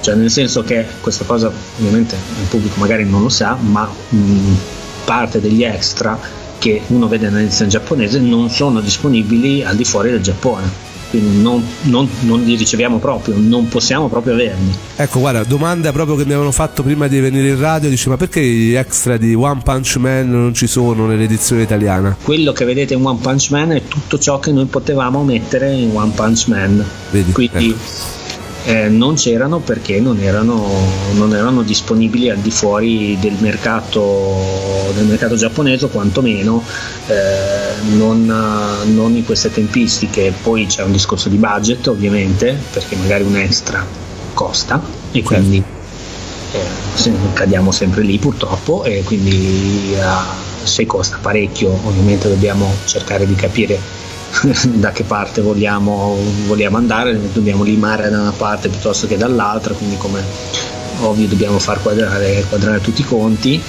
[0.00, 4.56] cioè nel senso che questa cosa ovviamente il pubblico magari non lo sa, ma mh,
[5.04, 6.18] parte degli extra
[6.58, 10.88] che uno vede nell'edizione giapponese non sono disponibili al di fuori del Giappone.
[11.08, 14.72] quindi non, non, non, li riceviamo proprio, non possiamo proprio averli.
[14.94, 18.16] Ecco, guarda, domanda proprio che mi avevano fatto prima di venire in radio, dice ma
[18.16, 22.16] perché gli extra di One Punch Man non ci sono nell'edizione italiana?
[22.22, 25.90] Quello che vedete in One Punch Man è tutto ciò che noi potevamo mettere in
[25.96, 26.84] One Punch Man.
[27.10, 28.18] Vedi, quindi ecco
[28.64, 30.68] eh, non c'erano perché non erano,
[31.14, 36.62] non erano, disponibili al di fuori del mercato, del mercato giapponese o quantomeno
[37.06, 40.32] eh, non, non, in queste tempistiche.
[40.42, 43.84] Poi c'è un discorso di budget ovviamente perché magari un extra
[44.34, 44.80] costa
[45.12, 45.62] e quindi
[46.52, 53.34] eh, cadiamo sempre lì purtroppo e quindi eh, se costa parecchio ovviamente dobbiamo cercare di
[53.34, 53.99] capire
[54.74, 56.16] da che parte vogliamo,
[56.46, 60.22] vogliamo, andare, dobbiamo limare da una parte piuttosto che dall'altra, quindi come
[61.00, 63.60] ovvio dobbiamo far quadrare, quadrare tutti i conti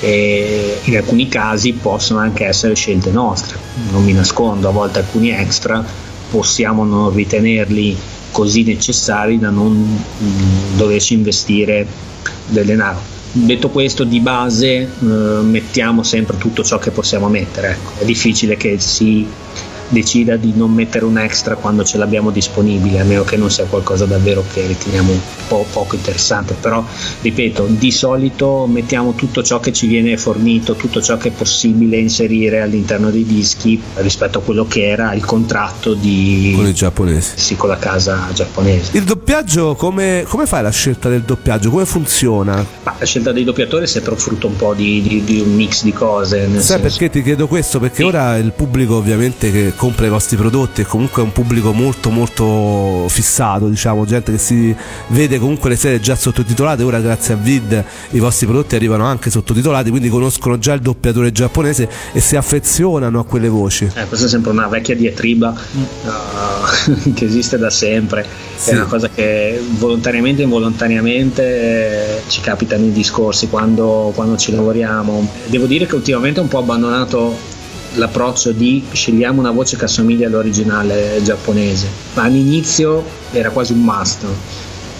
[0.00, 3.58] e in alcuni casi possono anche essere scelte nostre,
[3.90, 5.84] non mi nascondo, a volte alcuni extra
[6.30, 7.96] possiamo non ritenerli
[8.30, 11.86] così necessari da non mh, doverci investire
[12.46, 13.18] del denaro.
[13.32, 17.70] Detto questo, di base eh, mettiamo sempre tutto ciò che possiamo mettere.
[17.70, 18.00] Ecco.
[18.00, 19.26] È difficile che si
[19.90, 23.64] decida di non mettere un extra quando ce l'abbiamo disponibile, a meno che non sia
[23.64, 26.54] qualcosa davvero che riteniamo un po' poco interessante.
[26.58, 26.82] Però,
[27.20, 31.98] ripeto, di solito mettiamo tutto ciò che ci viene fornito, tutto ciò che è possibile
[31.98, 36.52] inserire all'interno dei dischi rispetto a quello che era il contratto di...
[36.56, 37.32] con i giapponesi.
[37.34, 38.96] Sì, con la casa giapponese.
[38.96, 41.70] Il doppiaggio, come, come fai la scelta del doppiaggio?
[41.70, 42.64] Come funziona?
[42.84, 45.82] Ma la scelta dei doppiatori è sempre frutto un po' di, di, di un mix
[45.82, 46.44] di cose.
[46.44, 46.78] Sai senso...
[46.80, 47.80] perché ti chiedo questo?
[47.80, 48.02] Perché sì.
[48.02, 52.10] ora il pubblico ovviamente che compra i vostri prodotti e comunque è un pubblico molto
[52.10, 57.38] molto fissato, diciamo, gente che si vede comunque le serie già sottotitolate, ora grazie a
[57.38, 62.36] Vid i vostri prodotti arrivano anche sottotitolati, quindi conoscono già il doppiatore giapponese e si
[62.36, 63.90] affezionano a quelle voci.
[63.94, 68.72] Eh, questa è sempre una vecchia diatriba uh, che esiste da sempre, sì.
[68.72, 74.52] è una cosa che volontariamente e involontariamente eh, ci capita nei discorsi quando, quando ci
[74.52, 75.26] lavoriamo.
[75.46, 77.58] Devo dire che ultimamente ho un po' abbandonato
[77.94, 84.26] l'approccio di scegliamo una voce che assomiglia all'originale giapponese, ma all'inizio era quasi un must.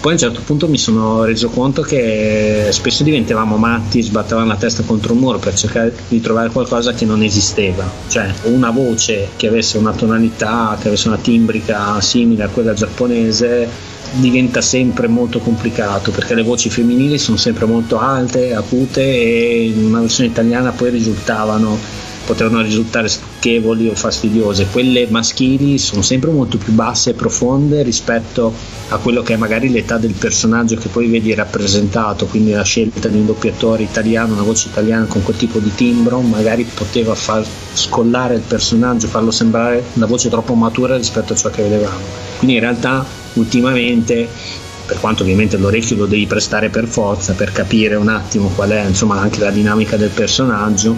[0.00, 4.56] Poi a un certo punto mi sono reso conto che spesso diventavamo matti, sbattevamo la
[4.56, 9.28] testa contro un muro per cercare di trovare qualcosa che non esisteva, cioè una voce
[9.36, 15.38] che avesse una tonalità, che avesse una timbrica simile a quella giapponese diventa sempre molto
[15.38, 20.70] complicato perché le voci femminili sono sempre molto alte, acute e in una versione italiana
[20.72, 21.78] poi risultavano
[22.30, 28.54] potevano risultare stucchevoli o fastidiose, quelle maschili sono sempre molto più basse e profonde rispetto
[28.90, 33.08] a quello che è magari l'età del personaggio che poi vedi rappresentato, quindi la scelta
[33.08, 37.44] di un doppiatore italiano, una voce italiana con quel tipo di timbro, magari poteva far
[37.72, 41.98] scollare il personaggio, farlo sembrare una voce troppo matura rispetto a ciò che vedevamo.
[42.38, 44.28] Quindi in realtà ultimamente
[44.86, 48.84] per quanto ovviamente l'orecchio lo devi prestare per forza per capire un attimo qual è
[48.84, 50.96] insomma anche la dinamica del personaggio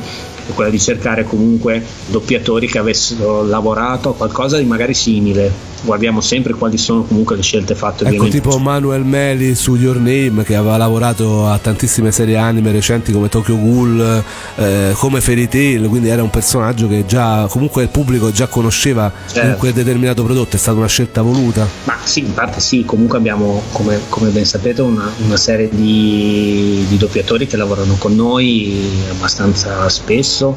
[0.52, 6.20] è quella di cercare comunque doppiatori che avessero lavorato a qualcosa di magari simile guardiamo
[6.20, 8.04] sempre quali sono comunque le scelte fatte.
[8.04, 13.12] Ecco, tipo Manuel Meli su Your Name che aveva lavorato a tantissime serie anime recenti
[13.12, 14.24] come Tokyo Ghoul,
[14.56, 19.10] eh, come Fairy Tail, quindi era un personaggio che già comunque il pubblico già conosceva
[19.30, 19.58] certo.
[19.58, 21.66] quel determinato prodotto, è stata una scelta voluta?
[21.84, 26.84] Ma sì, in parte sì, comunque abbiamo come, come ben sapete una, una serie di,
[26.88, 30.56] di doppiatori che lavorano con noi abbastanza spesso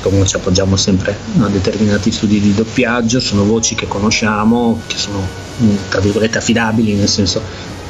[0.00, 5.26] comunque ci appoggiamo sempre a determinati studi di doppiaggio, sono voci che conosciamo, che sono
[5.62, 7.42] mm, tra virgolette affidabili, nel senso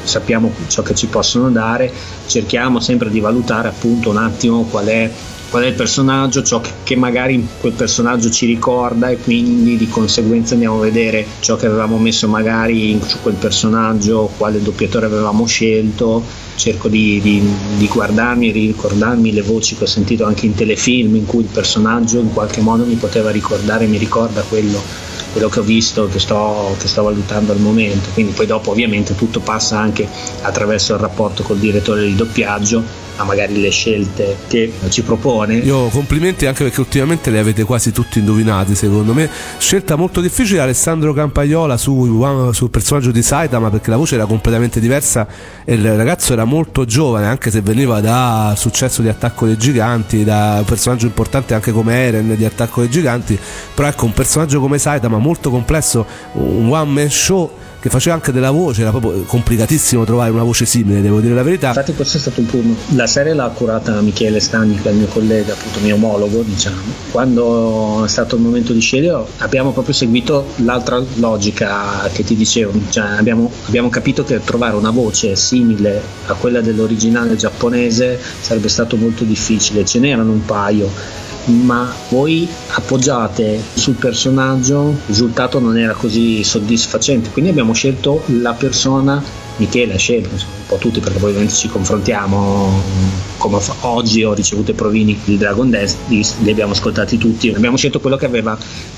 [0.03, 1.91] sappiamo ciò che ci possono dare,
[2.25, 5.11] cerchiamo sempre di valutare appunto un attimo qual è
[5.49, 10.53] qual è il personaggio, ciò che, magari quel personaggio ci ricorda e quindi di conseguenza
[10.53, 16.23] andiamo a vedere ciò che avevamo messo magari su quel personaggio, quale doppiatore avevamo scelto,
[16.55, 17.41] cerco di, di,
[17.77, 21.49] di guardarmi e ricordarmi le voci che ho sentito anche in telefilm in cui il
[21.51, 26.17] personaggio in qualche modo mi poteva ricordare, mi ricorda quello quello che ho visto, che
[26.17, 28.09] sto, che sto valutando al momento.
[28.13, 30.07] Quindi poi dopo ovviamente tutto passa anche
[30.41, 35.55] attraverso il rapporto col direttore di doppiaggio a magari le scelte che ci propone.
[35.55, 39.29] Io complimenti anche perché ultimamente le avete quasi tutti indovinati, secondo me.
[39.57, 44.79] Scelta molto difficile Alessandro Campaiola su, sul personaggio di Saitama perché la voce era completamente
[44.79, 45.27] diversa
[45.65, 50.23] e il ragazzo era molto giovane, anche se veniva da successo di Attacco dei Giganti,
[50.23, 53.37] da un personaggio importante anche come Eren di Attacco dei Giganti,
[53.73, 58.31] però ecco un personaggio come Saitama molto complesso, un one man show che faceva anche
[58.31, 61.67] della voce, era proprio complicatissimo trovare una voce simile, devo dire la verità.
[61.67, 62.95] Infatti questo è stato un punto.
[62.95, 66.77] La serie l'ha curata Michele Stagni, che è il mio collega, appunto mio omologo, diciamo.
[67.11, 72.71] Quando è stato il momento di scegliere abbiamo proprio seguito l'altra logica che ti dicevo,
[72.89, 78.97] cioè abbiamo, abbiamo capito che trovare una voce simile a quella dell'originale giapponese sarebbe stato
[78.97, 80.89] molto difficile, ce n'erano un paio
[81.47, 88.53] ma voi appoggiate sul personaggio, il risultato non era così soddisfacente, quindi abbiamo scelto la
[88.53, 92.79] persona Michele ha scelto, un po' tutti perché poi ovviamente ci confrontiamo,
[93.37, 97.99] come oggi ho ricevuto i provini di Dragon Dance, li abbiamo ascoltati tutti, abbiamo scelto
[97.99, 98.55] quello che aveva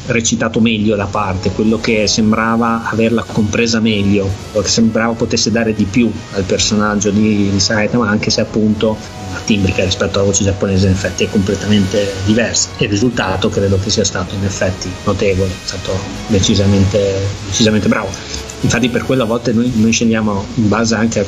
[0.07, 5.73] recitato meglio la parte, quello che sembrava averla compresa meglio, quello che sembrava potesse dare
[5.73, 8.97] di più al personaggio di, di Saitama, anche se appunto
[9.31, 12.69] la timbrica rispetto alla voce giapponese in effetti è completamente diversa.
[12.77, 18.48] E il risultato credo che sia stato in effetti notevole, è stato decisamente, decisamente bravo
[18.61, 21.25] infatti per quello a volte noi, noi scendiamo in base anche a,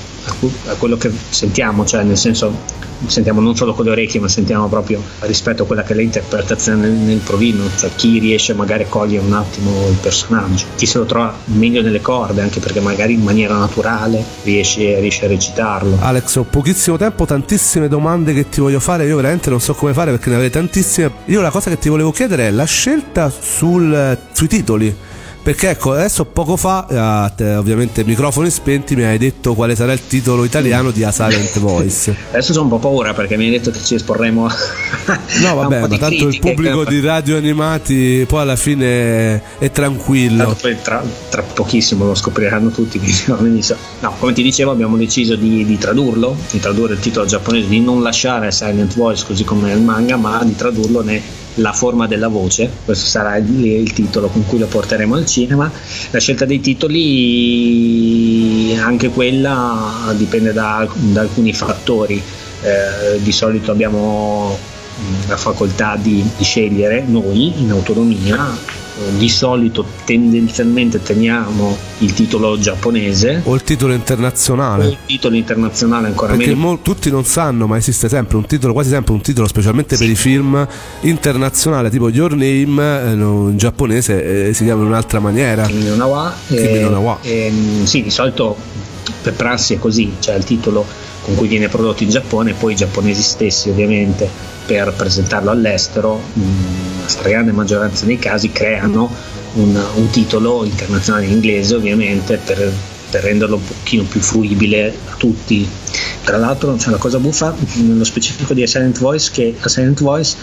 [0.72, 4.67] a, quello che sentiamo, cioè nel senso sentiamo non solo con le orecchie ma sentiamo
[4.67, 8.88] proprio rispetto a quella che è l'interpretazione nel, nel provino, cioè chi riesce magari a
[8.88, 13.13] cogliere un attimo il personaggio, chi se lo trova meglio nelle corde anche perché magari
[13.13, 15.98] in maniera naturale riesce, riesce a recitarlo.
[16.00, 19.94] Alex ho pochissimo tempo, tantissime domande che ti voglio fare, io veramente non so come
[19.94, 21.12] fare perché ne avrei tantissime.
[21.26, 24.96] Io la cosa che ti volevo chiedere è la scelta sul, sui titoli
[25.44, 30.06] perché ecco, adesso poco fa, eh, ovviamente microfoni spenti, mi hai detto quale sarà il
[30.06, 32.16] titolo italiano di A Silent Voice.
[32.32, 34.56] adesso ho un po' paura perché mi hai detto che ci esporremo a
[35.42, 40.56] No, vabbè, ma tanto critiche, il pubblico di radio animati poi alla fine è tranquillo.
[40.84, 43.00] Tra, tra, pochissimo lo scopriranno tutti.
[44.02, 47.80] No, come ti dicevo, abbiamo deciso di, di tradurlo, di tradurre il titolo giapponese, di
[47.80, 51.22] non lasciare Silent Voice così come il manga, ma di tradurlo ne
[51.56, 55.72] la forma della voce, questo sarà il, titolo con cui lo porteremo al cinema.
[56.12, 57.98] La scelta dei titoli,
[58.78, 62.22] anche quella dipende da, da alcuni fattori.
[62.64, 64.56] Eh, di solito abbiamo
[65.28, 68.56] la facoltà di, di scegliere noi in autonomia
[69.18, 73.42] di solito tendenzialmente teniamo il titolo giapponese.
[73.46, 74.86] O il titolo internazionale.
[74.86, 76.68] O il titolo internazionale ancora perché meno.
[76.68, 80.04] mo- tutti non sanno ma esiste sempre un titolo quasi sempre un titolo specialmente sì.
[80.04, 80.68] per i film
[81.02, 85.66] internazionale tipo Your Name eh, in giapponese eh, si chiama in un'altra maniera.
[85.66, 87.52] Kimi no Nawa eh, no eh,
[87.84, 88.56] sì di solito
[89.22, 90.86] per prassi è così cioè il titolo
[91.22, 94.30] con cui viene prodotto in Giappone poi i giapponesi stessi ovviamente
[94.66, 99.14] per presentarlo all'estero, la stragrande maggioranza dei casi creano
[99.54, 102.72] un, un titolo internazionale in inglese ovviamente per,
[103.10, 105.68] per, renderlo un pochino più fruibile a tutti.
[106.24, 110.02] Tra l'altro c'è una cosa buffa nello specifico di A Silent Voice che A Silent
[110.02, 110.36] Voice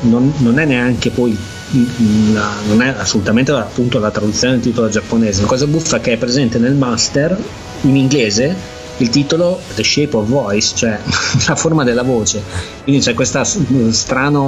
[0.00, 1.36] non, non è neanche poi
[2.32, 5.42] la, non è assolutamente appunto la traduzione del titolo giapponese.
[5.42, 7.36] La cosa buffa è che è presente nel master
[7.82, 10.98] in inglese il titolo The Shape of Voice, cioè
[11.46, 12.42] la forma della voce.
[12.82, 14.38] Quindi c'è questa strana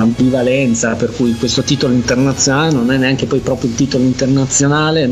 [0.00, 5.08] ambivalenza per cui questo titolo internazionale non è neanche poi proprio il titolo internazionale,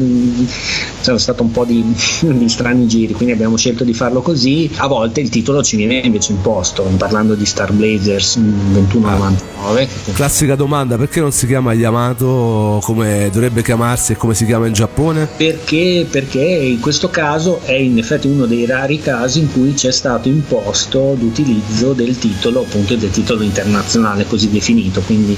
[1.03, 1.83] c'è stato un po' di,
[2.21, 4.71] di strani giri, quindi abbiamo scelto di farlo così.
[4.77, 9.89] A volte il titolo ci viene invece imposto, parlando di Star Blazers 2199.
[10.15, 14.73] Classica domanda, perché non si chiama Yamato come dovrebbe chiamarsi e come si chiama in
[14.73, 15.29] Giappone?
[15.37, 19.91] Perché, perché in questo caso è in effetti uno dei rari casi in cui c'è
[19.91, 25.37] stato imposto l'utilizzo del titolo, appunto del titolo internazionale così definito, quindi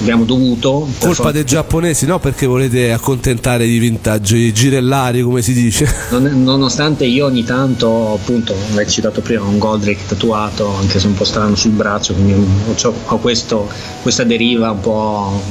[0.00, 2.18] abbiamo dovuto colpa dei giapponesi no?
[2.18, 5.86] Perché volete accontentare i vintage i girellari come si dice.
[6.18, 11.14] Non, nonostante io ogni tanto appunto l'hai citato prima un Goldrake tatuato anche se un
[11.14, 13.68] po' strano sul braccio quindi ho, ho questo,
[14.02, 15.42] questa deriva un po'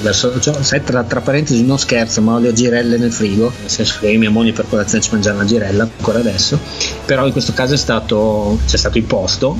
[0.00, 3.52] verso cioè, tra, tra, parentesi non scherzo ma ho le girelle nel frigo.
[3.60, 6.58] Nel senso che mia moglie per colazione ci mangia una girella ancora adesso.
[7.04, 9.56] Però in questo caso è stato, c'è stato imposto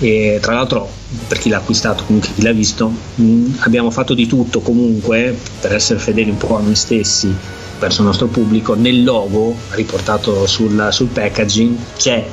[0.00, 0.88] e tra l'altro
[1.28, 5.74] per chi l'ha acquistato comunque chi l'ha visto mh, abbiamo fatto di tutto comunque per
[5.74, 7.34] essere fedeli un po' a noi stessi
[7.80, 12.24] verso il nostro pubblico nel logo riportato sul, sul packaging c'è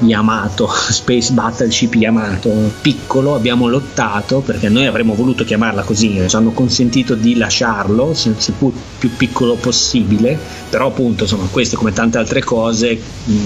[0.00, 6.50] Yamato, Space Battleship Yamato, piccolo, abbiamo lottato perché noi avremmo voluto chiamarla così, ci hanno
[6.50, 10.38] consentito di lasciarlo, seppur più piccolo possibile,
[10.68, 13.00] però appunto insomma queste come tante altre cose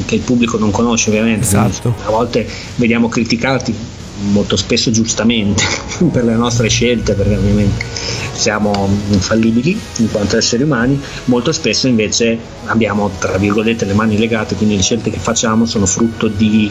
[0.07, 1.95] che il pubblico non conosce ovviamente, esatto.
[2.05, 5.63] a volte vediamo criticati molto spesso giustamente
[6.13, 7.85] per le nostre scelte perché ovviamente
[8.33, 8.73] siamo
[9.11, 14.77] infallibili in quanto esseri umani molto spesso invece abbiamo tra virgolette le mani legate quindi
[14.77, 16.71] le scelte che facciamo sono frutto di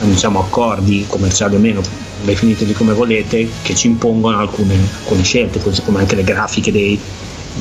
[0.00, 1.82] diciamo, accordi commerciali o meno
[2.24, 6.98] definiteli come volete che ci impongono alcune, alcune scelte così come anche le grafiche dei,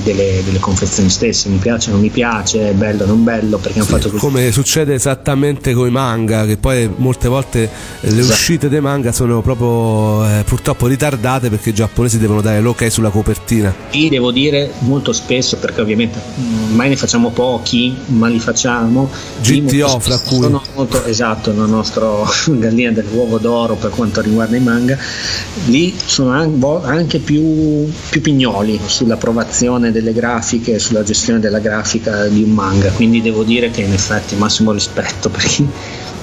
[0.03, 3.57] delle, delle, confezioni stesse, mi piace o non mi piace, è bello o non bello,
[3.57, 4.19] perché hanno fatto così.
[4.19, 7.69] Come succede esattamente con i manga, che poi molte volte
[8.01, 8.33] le esatto.
[8.33, 13.09] uscite dei manga sono proprio eh, purtroppo ritardate perché i giapponesi devono dare l'ok sulla
[13.09, 13.73] copertina.
[13.89, 19.09] Sì, devo dire molto spesso, perché ovviamente mm, mai ne facciamo pochi, ma li facciamo.
[19.41, 20.41] GTO fra cui.
[20.41, 22.07] Sono molto, esatto, la nostra
[22.47, 24.97] gallina dell'uovo d'oro per quanto riguarda i manga,
[25.65, 32.51] lì sono anche più, più pignoli sull'approvazione delle grafiche, sulla gestione della grafica di un
[32.51, 35.67] manga, quindi devo dire che in effetti massimo rispetto per chi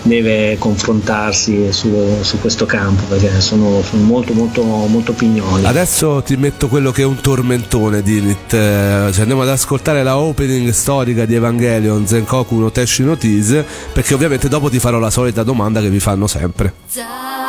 [0.03, 5.65] deve confrontarsi su, su questo campo perché sono, sono, molto molto molto pignoli.
[5.65, 10.19] Adesso ti metto quello che è un tormentone Dinit eh, se andiamo ad ascoltare la
[10.19, 15.11] opening storica di Evangelion Zenkoku no Teshi no Tease perché ovviamente dopo ti farò la
[15.11, 16.73] solita domanda che vi fanno sempre.
[16.89, 17.48] Show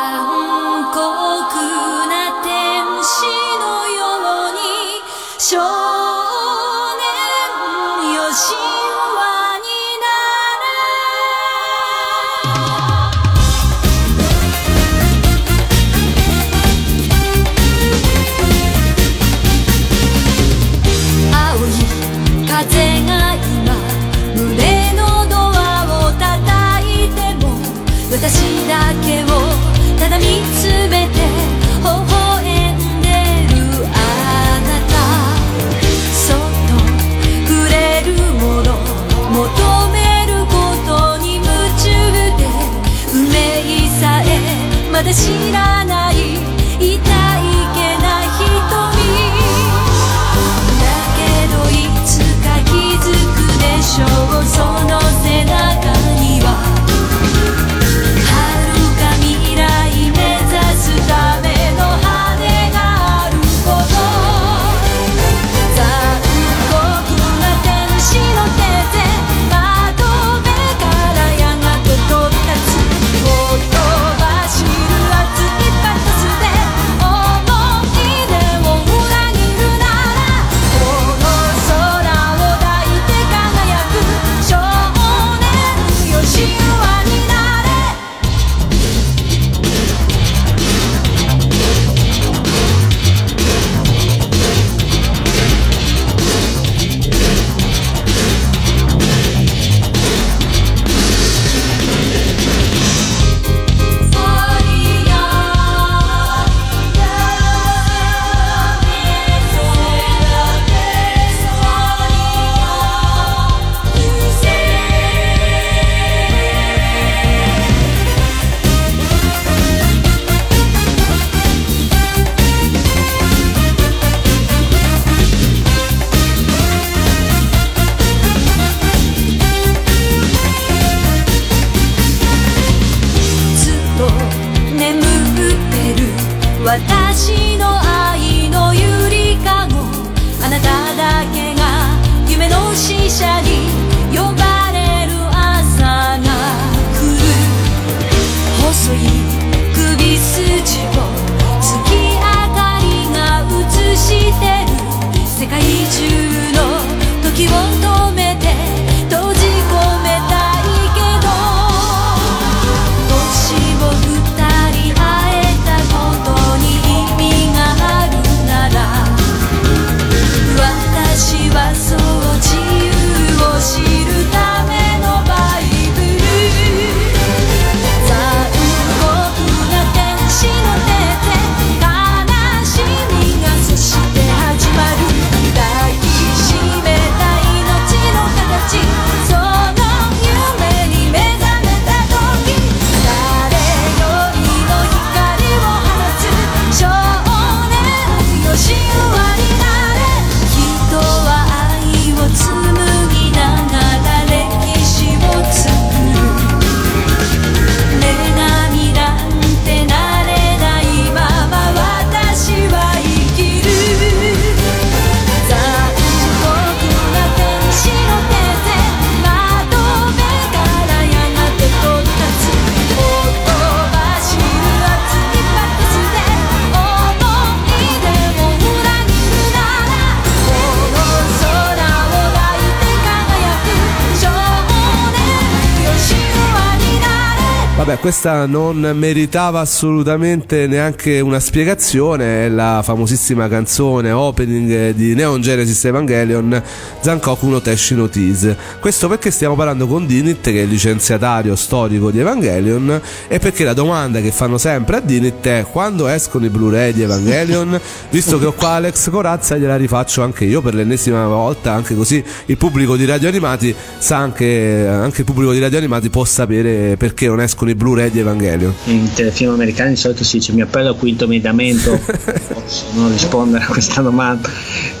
[238.22, 245.82] questa non meritava assolutamente neanche una spiegazione, è la famosissima canzone opening di Neon Genesis
[245.86, 246.62] Evangelion
[247.00, 248.56] Zankoku no Teshi no Tease.
[248.78, 253.64] Questo perché stiamo parlando con Dinit che è il licenziatario storico di Evangelion e perché
[253.64, 257.80] la domanda che fanno sempre a Dinit è quando escono i Blu-ray di Evangelion?
[258.10, 262.22] Visto che ho qua Alex Corazza gliela rifaccio anche io per l'ennesima volta, anche così
[262.46, 266.96] il pubblico di Radio Animati sa anche, anche il pubblico di Radio Animati può sapere
[266.96, 268.74] perché non escono i Blu-ray di Evangelion.
[268.84, 271.98] In telefilm americani di solito si dice mi appello al quinto mediamento,
[272.52, 274.50] posso non rispondere a questa domanda.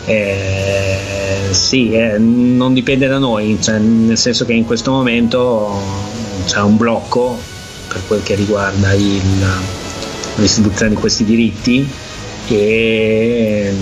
[0.06, 1.19] Eh,
[1.52, 5.80] sì, eh, non dipende da noi, cioè, nel senso che in questo momento
[6.46, 7.38] c'è un blocco
[7.88, 11.88] per quel che riguarda il, la distribuzione di questi diritti
[12.48, 13.72] e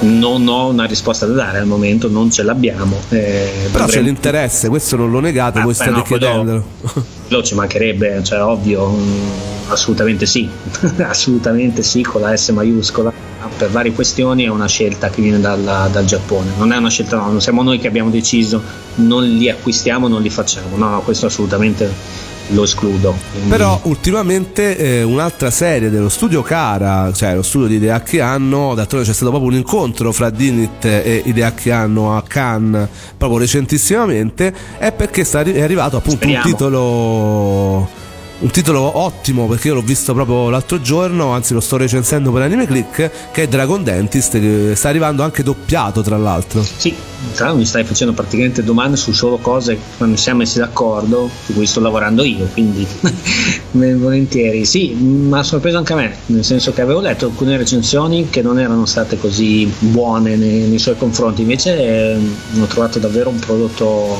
[0.00, 2.98] non ho una risposta da dare al momento, non ce l'abbiamo.
[3.08, 3.86] Eh, Però dovremmo...
[3.86, 6.64] c'è l'interesse, questo non lo negate, ah, voi state no, chiedendolo.
[7.28, 9.28] Lo ci mancherebbe, cioè ovvio, mm,
[9.68, 10.48] assolutamente sì,
[10.98, 13.23] assolutamente sì con la S maiuscola.
[13.56, 17.16] Per varie questioni è una scelta che viene dal, dal Giappone, non è una scelta,
[17.16, 18.62] no, non siamo noi che abbiamo deciso,
[18.96, 23.14] non li acquistiamo, non li facciamo, no, no questo assolutamente lo escludo.
[23.48, 29.06] Però ultimamente eh, un'altra serie dello studio Cara, cioè lo studio di Hideaki Anno, d'altronde
[29.06, 34.92] c'è stato proprio un incontro fra Dinit e Hideaki Anno a Cannes proprio recentissimamente, è
[34.92, 36.44] perché è arrivato appunto Speriamo.
[36.44, 38.02] un titolo
[38.44, 42.42] un titolo ottimo perché io l'ho visto proprio l'altro giorno, anzi lo sto recensendo per
[42.42, 46.62] Anime Click, che è Dragon Dentist, che sta arrivando anche doppiato tra l'altro.
[46.62, 46.94] Sì,
[47.32, 51.30] tra l'altro mi stai facendo praticamente domande su solo cose che non siamo messi d'accordo,
[51.46, 52.86] su cui sto lavorando io, quindi
[53.72, 54.66] volentieri.
[54.66, 58.42] Sì, mi ha sorpreso anche a me, nel senso che avevo letto alcune recensioni che
[58.42, 62.18] non erano state così buone nei, nei suoi confronti, invece eh,
[62.60, 64.18] ho trovato davvero un prodotto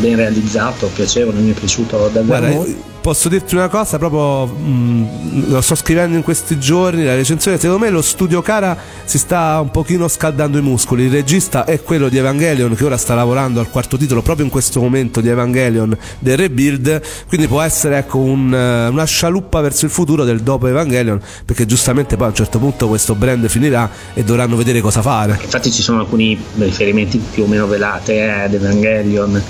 [0.00, 5.50] ben realizzato, piacevole, mi è piaciuto davvero Guarda, posso dirti una cosa, proprio mh, mm,
[5.50, 8.74] lo sto scrivendo in questi giorni, la recensione, secondo me lo studio Cara
[9.04, 12.96] si sta un pochino scaldando i muscoli, il regista è quello di Evangelion che ora
[12.96, 17.60] sta lavorando al quarto titolo proprio in questo momento di Evangelion del Rebuild, quindi può
[17.60, 22.28] essere ecco, un, eh, una scialuppa verso il futuro del dopo Evangelion, perché giustamente poi
[22.28, 25.38] a un certo punto questo brand finirà e dovranno vedere cosa fare.
[25.42, 29.42] Infatti ci sono alcuni riferimenti più o meno velate eh, ad Evangelion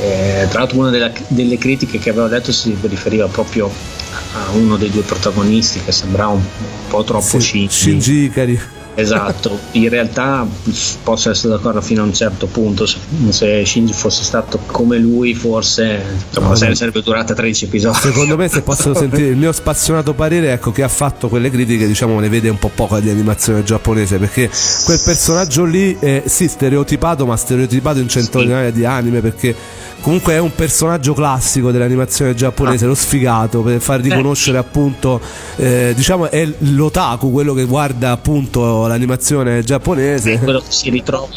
[0.00, 3.70] eh, tra l'altro una della, delle critiche che avevo detto si riferiva proprio
[4.32, 6.42] a uno dei due protagonisti che sembrava un,
[6.88, 8.60] po' troppo sì, Shinji Ikari.
[8.94, 10.46] Esatto, in realtà
[11.04, 16.02] posso essere d'accordo fino a un certo punto, se Shinji fosse stato come lui forse
[16.26, 17.98] insomma, serie sarebbe durata 13 episodi.
[17.98, 21.86] Secondo me se posso sentire il mio spassionato parere, ecco che ha fatto quelle critiche,
[21.86, 24.50] diciamo ne vede un po' poco di animazione giapponese, perché
[24.84, 28.74] quel personaggio lì è sì stereotipato, ma stereotipato in centinaia sì.
[28.74, 29.54] di anime perché
[30.00, 32.88] comunque è un personaggio classico dell'animazione giapponese, ah.
[32.88, 34.60] lo sfigato, per far riconoscere eh.
[34.60, 35.20] appunto,
[35.56, 40.34] eh, diciamo è l'otaku, quello che guarda appunto l'animazione giapponese.
[40.34, 41.28] È quello che si ritrova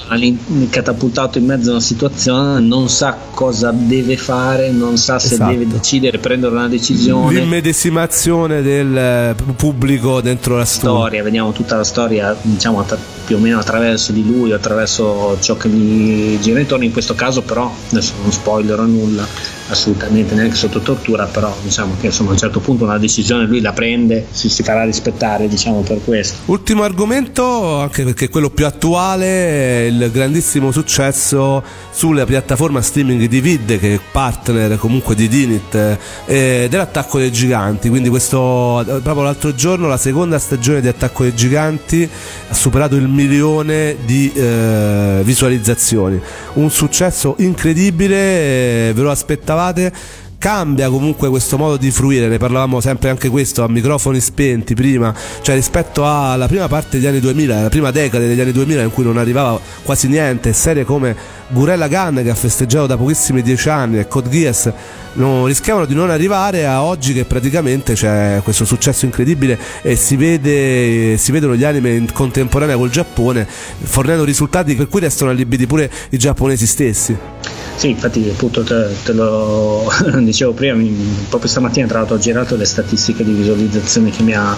[0.70, 5.52] catapultato in mezzo a una situazione, non sa cosa deve fare, non sa se esatto.
[5.52, 7.40] deve decidere, prendere una decisione.
[7.40, 10.98] L'immedesimazione del eh, pubblico dentro la storia.
[10.98, 11.24] storia.
[11.24, 12.80] Vediamo tutta la storia, diciamo
[13.26, 16.84] più o meno attraverso di lui, attraverso ciò che gli gira intorno.
[16.84, 19.28] In questo caso, però, adesso non spoilerò nulla
[19.70, 23.62] assolutamente neanche sotto tortura, però diciamo che insomma a un certo punto una decisione lui
[23.62, 26.40] la prende, si, si farà rispettare diciamo per questo.
[26.46, 33.80] Ultimo argomento, anche perché quello più attuale, il grandissimo successo sulla piattaforma streaming di Vid
[33.80, 39.88] che è partner comunque di Dinit eh, dell'attacco dei giganti, quindi questo proprio l'altro giorno
[39.88, 42.08] la seconda stagione di Attacco dei giganti
[42.50, 46.20] ha superato il milione di eh, visualizzazioni,
[46.54, 49.12] un successo incredibile, eh, ve lo
[49.54, 49.94] aspettavate
[50.38, 55.16] cambia comunque questo modo di fruire, ne parlavamo sempre anche questo a microfoni spenti prima,
[55.42, 58.92] cioè rispetto alla prima parte degli anni 2000, la prima decade degli anni 2000 in
[58.92, 61.16] cui non arrivava quasi niente, serie come
[61.48, 64.74] Gurella Gun che ha festeggiato da pochissimi dieci anni e Code Geass
[65.14, 70.18] non, rischiavano di non arrivare a oggi che praticamente c'è questo successo incredibile e si,
[70.18, 75.68] vede, si vedono gli anime in contemporanea col Giappone fornendo risultati per cui restano allibiti
[75.68, 77.63] pure i giapponesi stessi.
[77.76, 79.90] Sì, infatti appunto te, te lo
[80.22, 80.82] dicevo prima,
[81.28, 84.58] proprio stamattina tra l'altro ho girato le statistiche di visualizzazione che mi ha,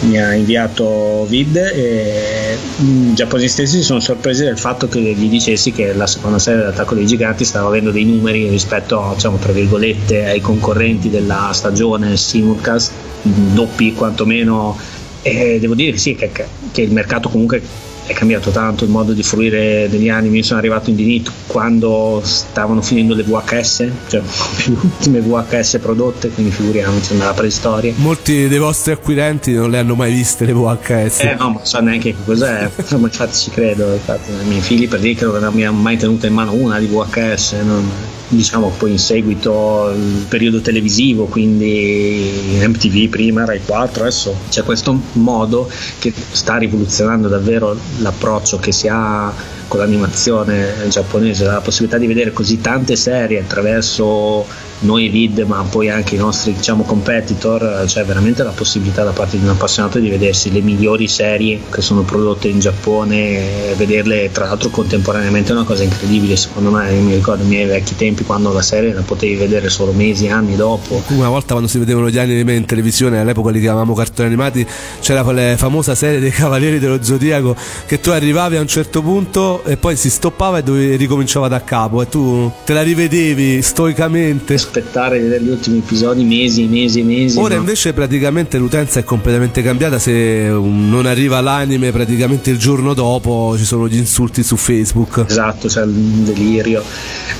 [0.00, 5.28] mi ha inviato Vid e i giapponesi stessi si sono sorpresi del fatto che gli
[5.28, 10.40] dicessi che la seconda serie dell'attacco dei giganti stava avendo dei numeri rispetto diciamo, ai
[10.40, 14.78] concorrenti della stagione simulcast doppi quantomeno.
[15.22, 16.30] E devo dire che sì che,
[16.70, 17.60] che il mercato comunque
[18.08, 20.38] è cambiato tanto il modo di fruire degli anime.
[20.38, 24.22] Io sono arrivato in Dinit quando stavano finendo le VHS, cioè
[24.66, 27.92] le ultime VHS prodotte, quindi figuriamoci nella preistoria.
[27.96, 31.20] Molti dei vostri acquirenti non le hanno mai viste le VHS.
[31.20, 34.88] Eh no, ma so neanche che cos'è, ma infatti ci credo, infatti i miei figli
[34.88, 37.52] per dire che non mi hanno mai tenuto in mano una di VHS.
[37.62, 37.90] Non
[38.28, 44.98] diciamo poi in seguito il periodo televisivo, quindi MTV prima, Rai 4, adesso c'è questo
[45.12, 52.06] modo che sta rivoluzionando davvero l'approccio che si ha con l'animazione giapponese, la possibilità di
[52.06, 54.46] vedere così tante serie attraverso
[54.80, 59.36] noi vid ma poi anche i nostri diciamo competitor c'è veramente la possibilità da parte
[59.36, 64.46] di un appassionato di vedersi le migliori serie che sono prodotte in Giappone vederle tra
[64.46, 65.50] l'altro contemporaneamente.
[65.50, 66.90] È una cosa incredibile secondo me.
[66.92, 70.54] Mi ricordo i miei vecchi tempi quando la serie la potevi vedere solo mesi anni
[70.54, 71.02] dopo.
[71.08, 74.66] Una volta quando si vedevano gli anime in televisione all'epoca li chiamavamo cartoni animati
[75.00, 77.56] c'era quella famosa serie dei Cavalieri dello Zodiaco
[77.86, 82.02] che tu arrivavi a un certo punto e poi si stoppava e ricominciava da capo
[82.02, 87.38] e tu te la rivedevi stoicamente aspettare gli ultimi episodi mesi mesi mesi.
[87.38, 87.60] Ora no?
[87.60, 93.64] invece praticamente l'utenza è completamente cambiata, se non arriva l'anime praticamente il giorno dopo ci
[93.64, 95.24] sono gli insulti su Facebook.
[95.28, 96.82] Esatto, c'è un delirio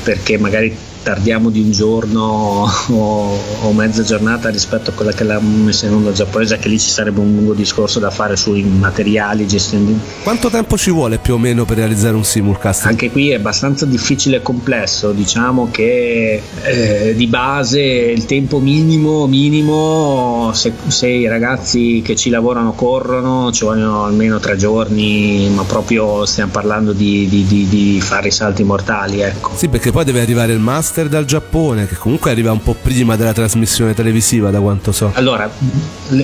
[0.02, 5.40] perché magari tardiamo di un giorno o, o, mezza giornata rispetto a quella che l'ha
[5.40, 9.46] messa in onda giapponese, che lì ci sarebbe un lungo discorso da fare sui materiali,
[9.46, 9.98] gestione.
[10.22, 12.86] Quanto tempo ci vuole più o meno per realizzare un simulcast?
[12.86, 19.26] Anche qui è abbastanza difficile e complesso, diciamo che eh, di base il tempo minimo,
[19.26, 25.62] minimo se, se, i ragazzi che ci lavorano corrono ci vogliono almeno tre giorni, ma
[25.64, 29.20] proprio stiamo parlando di, di, di, di fare i salti mortali.
[29.20, 29.52] Ecco.
[29.54, 32.74] Sì, perché poi deve arrivare il master master dal Giappone, che comunque arriva un po'
[32.74, 35.10] prima della trasmissione televisiva, da quanto so.
[35.12, 35.50] Allora,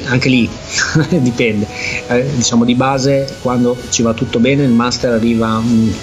[0.06, 0.48] anche lì
[1.20, 1.66] dipende.
[2.08, 5.60] Eh, diciamo di base, quando ci va tutto bene, il master arriva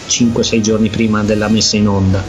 [0.08, 2.24] 5-6 giorni prima della messa in onda.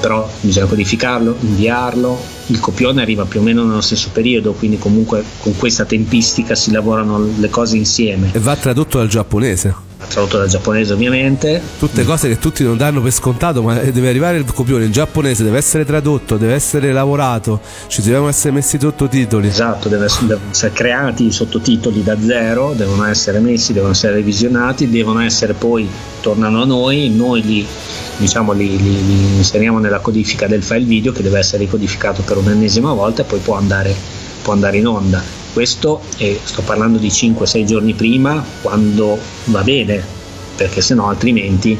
[0.00, 5.24] Però bisogna codificarlo, inviarlo, il copione arriva più o meno nello stesso periodo, quindi comunque
[5.38, 8.30] con questa tempistica si lavorano le cose insieme.
[8.32, 9.88] E va tradotto dal giapponese?
[10.08, 11.60] Tradotto dal giapponese ovviamente.
[11.78, 15.44] Tutte cose che tutti non danno per scontato, ma deve arrivare il copione in giapponese,
[15.44, 19.48] deve essere tradotto, deve essere lavorato, ci devono essere messi i sottotitoli.
[19.48, 25.20] Esatto, devono essere creati i sottotitoli da zero, devono essere messi, devono essere revisionati, devono
[25.20, 25.88] essere poi,
[26.20, 27.66] tornano a noi, noi li,
[28.16, 32.36] diciamo, li, li, li inseriamo nella codifica del file video che deve essere ricodificato per
[32.38, 33.94] un'ennesima volta e poi può andare,
[34.42, 40.02] può andare in onda questo eh, sto parlando di 5-6 giorni prima quando va bene,
[40.56, 41.78] perché se no altrimenti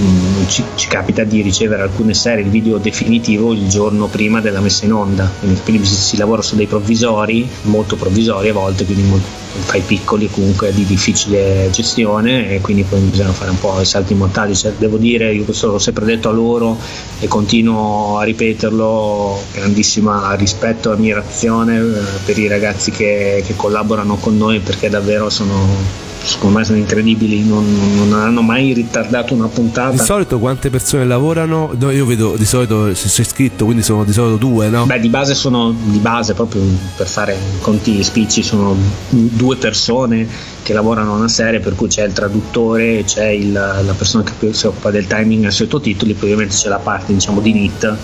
[0.00, 4.60] mm, ci, ci, capita di ricevere alcune serie il video definitivo il giorno prima della
[4.60, 5.30] messa in onda.
[5.38, 9.02] Quindi, quindi si lavora su dei provvisori, molto provvisori a volte, quindi
[9.48, 14.14] fai piccoli comunque di difficile gestione e quindi poi bisogna fare un po' i salti
[14.14, 16.78] mortali cioè, devo dire io questo l'ho sempre detto a loro
[17.18, 24.16] e continuo a ripeterlo grandissima rispetto e ammirazione eh, per i ragazzi che, che collaborano
[24.16, 27.64] con noi perché davvero sono secondo me sono incredibili, non,
[27.96, 29.90] non, hanno mai ritardato una puntata.
[29.90, 31.74] Di solito quante persone lavorano?
[31.78, 34.86] No, io vedo di solito se c'è scritto, quindi sono di solito due, no?
[34.86, 36.62] Beh, di base sono di base proprio
[36.96, 38.76] per fare conti spicci sono
[39.08, 40.26] due persone
[40.62, 44.52] che lavorano a una serie, per cui c'è il traduttore, c'è il, la persona che
[44.52, 47.96] si occupa del timing e sottotitoli, poi ovviamente c'è la parte diciamo di NIT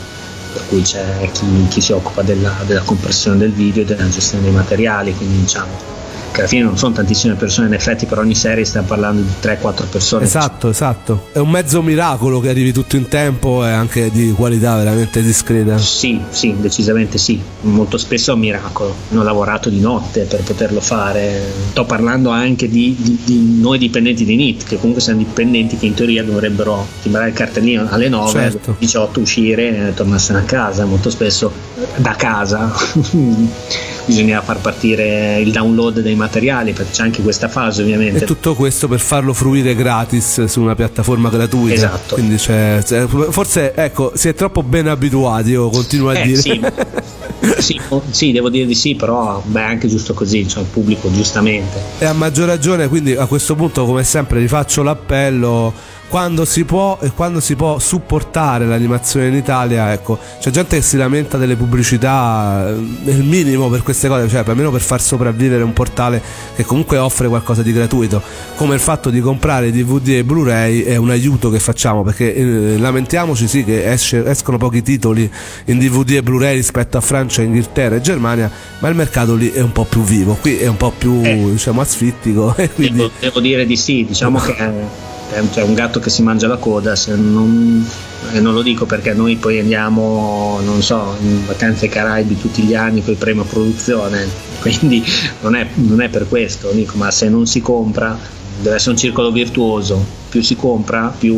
[0.55, 4.45] per cui c'è chi, chi si occupa della, della compressione del video e della gestione
[4.45, 5.94] dei materiali, quindi diciamo
[6.35, 9.29] che alla fine non sono tantissime persone, in effetti per ogni serie stiamo parlando di
[9.41, 10.25] 3-4 persone.
[10.25, 11.29] Esatto, esatto.
[11.33, 15.79] È un mezzo miracolo che arrivi tutto in tempo e anche di qualità veramente discreta.
[15.79, 17.41] Sì, sì, decisamente sì.
[17.61, 18.93] Molto spesso è un miracolo.
[19.13, 21.41] Hanno lavorato di notte per poterlo fare.
[21.71, 25.87] Sto parlando anche di, di, di noi dipendenti di NIT, che comunque siamo dipendenti che
[25.87, 28.75] in teoria dovrebbero timbrare il cartellino alle 9, certo.
[28.77, 30.85] 18 uscire e tornarsene a casa.
[30.85, 31.53] Molto spesso
[31.99, 32.73] da casa
[34.05, 38.55] bisogna far partire il download dei materiali perché c'è anche questa fase ovviamente e tutto
[38.55, 44.13] questo per farlo fruire gratis su una piattaforma gratuita esatto quindi c'è, c'è, forse ecco
[44.15, 46.61] si è troppo ben abituati io continuo a eh, dire sì.
[47.59, 47.81] sì,
[48.11, 51.79] sì, devo dire di sì, però beh, è anche giusto così, cioè il pubblico giustamente.
[51.99, 55.73] E a maggior ragione, quindi a questo punto, come sempre, rifaccio l'appello
[56.15, 60.83] quando si può e quando si può supportare l'animazione in Italia, ecco, c'è gente che
[60.83, 65.65] si lamenta delle pubblicità, è il minimo per queste cose, cioè almeno per far sopravvivere
[65.65, 66.23] un portale
[66.55, 68.23] che comunque offre qualcosa di gratuito,
[68.55, 72.79] come il fatto di comprare DVD e Blu-ray è un aiuto che facciamo, perché eh,
[72.79, 75.29] lamentiamoci sì che esce, escono pochi titoli
[75.65, 78.49] in DVD e Blu-ray rispetto a Francia, Inghilterra e Germania,
[78.79, 81.51] ma il mercato lì è un po' più vivo, qui è un po' più eh.
[81.51, 82.55] diciamo asfittico.
[82.77, 82.99] Quindi...
[82.99, 86.95] devo, devo dire di sì, diciamo che è un gatto che si mangia la coda,
[87.17, 87.87] non,
[88.33, 92.63] e non lo dico perché noi poi andiamo, non so, in vacanze ai Caraibi tutti
[92.63, 94.27] gli anni con il premio produzione,
[94.61, 95.05] quindi
[95.41, 98.97] non è, non è per questo, dico, ma se non si compra deve essere un
[98.99, 101.35] circolo virtuoso, più si compra più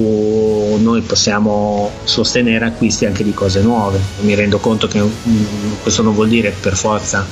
[0.77, 3.99] noi possiamo sostenere acquisti anche di cose nuove.
[4.21, 5.45] Mi rendo conto che mm,
[5.83, 7.27] questo non vuol dire per forza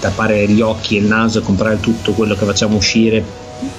[0.00, 3.24] tappare gli occhi e il naso e comprare tutto quello che facciamo uscire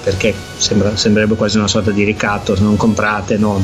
[0.02, 3.62] perché sembra, sembrerebbe quasi una sorta di ricatto, se non comprate, non.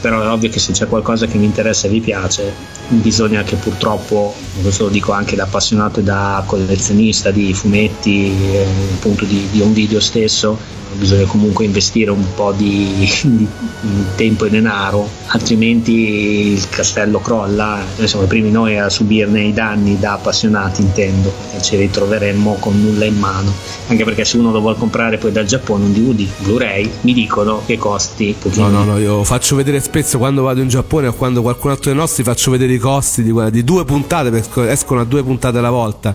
[0.00, 2.52] però è ovvio che se c'è qualcosa che vi interessa e vi piace,
[2.88, 8.66] bisogna che purtroppo, questo lo dico anche da appassionato e da collezionista di fumetti, eh,
[8.94, 13.46] appunto di, di un video stesso, bisogna comunque investire un po' di, di,
[14.16, 19.52] tempo e denaro, altrimenti il castello crolla, noi siamo i primi noi a subirne i
[19.52, 23.52] danni da appassionati intendo, e ci ritroveremmo con nulla in mano,
[23.88, 27.62] anche perché se uno lo vuole comprare poi dal Giappone un DVD Blu-ray mi dicono
[27.64, 28.68] che costi pochino.
[28.68, 31.90] No, no, no, io faccio vedere spesso quando vado in Giappone o quando qualcun altro
[31.90, 35.58] dei nostri faccio vedere i costi di, di due puntate, perché escono a due puntate
[35.58, 36.14] alla volta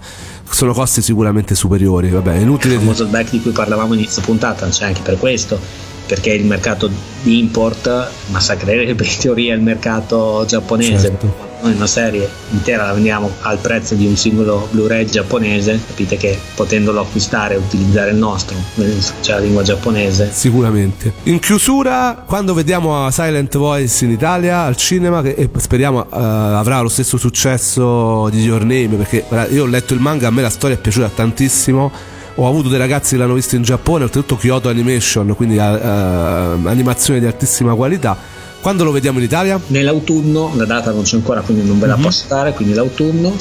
[0.49, 2.09] sono costi sicuramente superiori.
[2.09, 2.75] Vabbè, è inutile.
[2.75, 5.59] Il famoso back di cui parlavamo inizio puntata, c'è anche per questo,
[6.05, 6.89] perché il mercato
[7.21, 10.99] di import massacrerebbe in teoria il mercato giapponese.
[10.99, 16.17] Certo noi una serie intera la vendiamo al prezzo di un singolo Blu-ray giapponese, capite
[16.17, 18.55] che potendolo acquistare e utilizzare il nostro,
[19.21, 20.29] cioè la lingua giapponese.
[20.31, 21.13] Sicuramente.
[21.23, 26.89] In chiusura, quando vediamo Silent Voice in Italia al cinema, che speriamo uh, avrà lo
[26.89, 30.75] stesso successo di Your Name, perché io ho letto il manga, a me la storia
[30.75, 31.91] è piaciuta tantissimo
[32.39, 37.19] ho avuto dei ragazzi che l'hanno visto in Giappone, oltretutto Kyoto Animation, quindi uh, animazione
[37.19, 39.59] di altissima qualità quando lo vediamo in Italia?
[39.67, 42.03] Nell'autunno, la data non c'è ancora quindi non ve la mm-hmm.
[42.03, 43.35] posso dare, quindi l'autunno.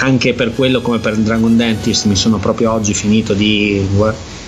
[0.00, 3.86] Anche per quello come per Dragon Dentist mi sono proprio oggi finito di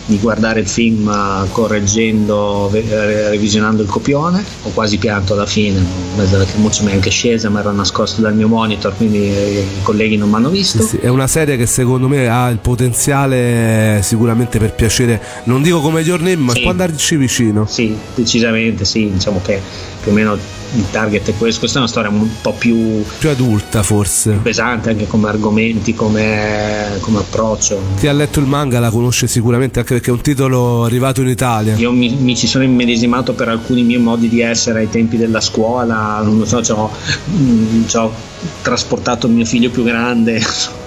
[0.07, 4.45] di guardare il film eh, correggendo, revisionando il copione.
[4.63, 5.83] Ho quasi pianto alla fine,
[6.17, 10.17] la lacrimuccia mi è anche scesa, ma era nascosto dal mio monitor, quindi i colleghi
[10.17, 10.83] non mi hanno visto.
[10.83, 10.97] Sì, sì.
[10.99, 16.01] È una serie che secondo me ha il potenziale sicuramente per piacere, non dico come
[16.01, 16.61] Your Name, ma sì.
[16.63, 17.67] può andarci vicino.
[17.67, 19.61] Sì, decisamente sì, diciamo che
[20.05, 21.61] più o meno il target è questo.
[21.61, 26.99] Questa è una storia un po' più, più adulta, forse pesante anche come argomenti, come,
[27.01, 27.81] come, approccio.
[27.97, 31.29] Chi ha letto il manga la conosce sicuramente anche perché è un titolo arrivato in
[31.29, 31.75] Italia.
[31.77, 35.41] Io mi, mi ci sono immedesimato per alcuni miei modi di essere ai tempi della
[35.41, 36.91] scuola, non lo so, ci ho,
[37.31, 38.13] mm, ci ho
[38.61, 40.43] trasportato mio figlio più grande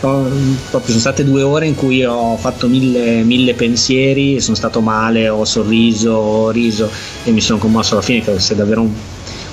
[0.00, 0.30] ho,
[0.84, 5.44] sono state due ore in cui ho fatto mille, mille pensieri, sono stato male, ho
[5.44, 6.90] sorriso, ho riso
[7.24, 8.92] e mi sono commosso alla fine, credo sia davvero un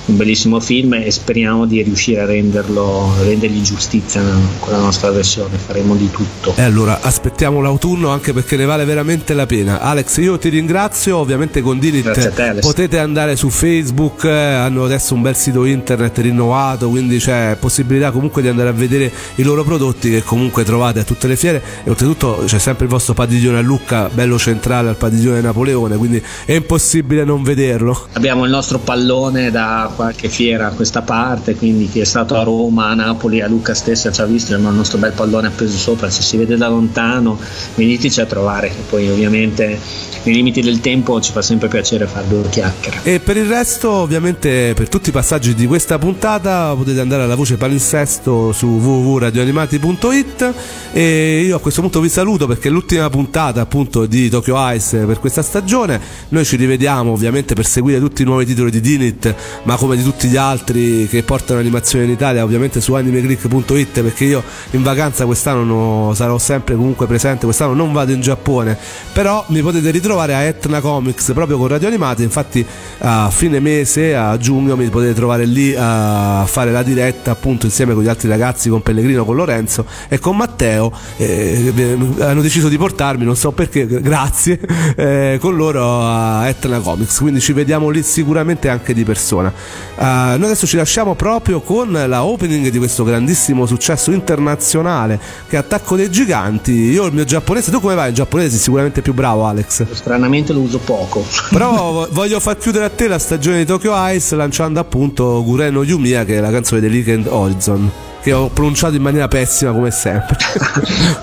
[0.06, 4.22] un bellissimo film e speriamo di riuscire a renderlo, rendergli giustizia
[4.58, 6.54] con la nostra versione, faremo di tutto.
[6.56, 9.80] E allora aspettiamo l'autunno anche perché ne vale veramente la pena.
[9.80, 15.14] Alex, io ti ringrazio, ovviamente con Dinit te, potete andare su Facebook, eh, hanno adesso
[15.14, 19.64] un bel sito internet rinnovato, quindi c'è possibilità comunque di andare a vedere i loro
[19.64, 23.58] prodotti che comunque trovate a tutte le fiere e oltretutto c'è sempre il vostro padiglione
[23.58, 28.08] a Lucca, bello centrale al padiglione Napoleone, quindi è impossibile non vederlo.
[28.12, 32.42] Abbiamo il nostro pallone da qualche fiera a questa parte, quindi chi è stato a
[32.42, 36.10] Roma, a Napoli, a Lucca stessa ci ha visto, il nostro bel pallone appeso sopra,
[36.10, 37.38] se si vede da lontano
[37.74, 39.78] veniteci a trovare, che poi ovviamente
[40.24, 43.00] nei limiti del tempo ci fa sempre piacere fare due chiacchiere.
[43.02, 47.34] E per il resto, ovviamente, per tutti i passaggi di questa puntata potete andare alla
[47.34, 50.54] voce palinsesto su www.radioanimati.it
[50.92, 55.04] e io a questo punto vi saluto perché è l'ultima puntata appunto di Tokyo Ice
[55.04, 56.00] per questa stagione.
[56.28, 59.34] Noi ci rivediamo ovviamente per seguire tutti i nuovi titoli di Dinit,
[59.64, 64.24] ma come di tutti gli altri che portano animazione in Italia, ovviamente su animeclick.it perché
[64.24, 68.78] io in vacanza quest'anno sarò sempre comunque presente, quest'anno non vado in Giappone,
[69.12, 72.64] però mi potete ritrovare a Etna Comics proprio con Radio Animate, infatti
[73.00, 77.92] a fine mese, a giugno mi potete trovare lì a fare la diretta appunto insieme
[77.92, 81.74] con gli altri ragazzi, con Pellegrino, con Lorenzo e con Matteo, eh,
[82.20, 84.58] hanno deciso di portarmi, non so perché, grazie,
[84.96, 89.52] eh, con loro a Etna Comics, quindi ci vediamo lì sicuramente anche di persona.
[89.96, 95.56] Uh, noi adesso ci lasciamo proprio con la opening di questo grandissimo successo internazionale che
[95.56, 96.72] è Attacco dei Giganti.
[96.72, 98.50] Io il mio giapponese, tu come vai in giapponese?
[98.50, 99.86] Sei sicuramente più bravo Alex.
[99.92, 101.24] Stranamente lo uso poco.
[101.50, 106.24] Però voglio far chiudere a te la stagione di Tokyo Ice lanciando appunto Gureno Yumiya
[106.24, 107.90] che è la canzone di Weekend Horizon
[108.24, 110.38] che ho pronunciato in maniera pessima come sempre.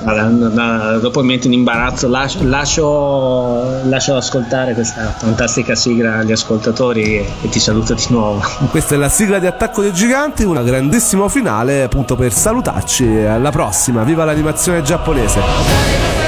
[1.02, 7.28] Dopo mi metto in imbarazzo, lascio, lascio, lascio, ascoltare questa fantastica sigla agli ascoltatori e,
[7.42, 8.44] e ti saluto di nuovo.
[8.70, 13.08] Questa è la sigla di Attacco dei Giganti, una grandissima finale appunto per salutarci.
[13.08, 16.21] Alla prossima, viva l'animazione giapponese!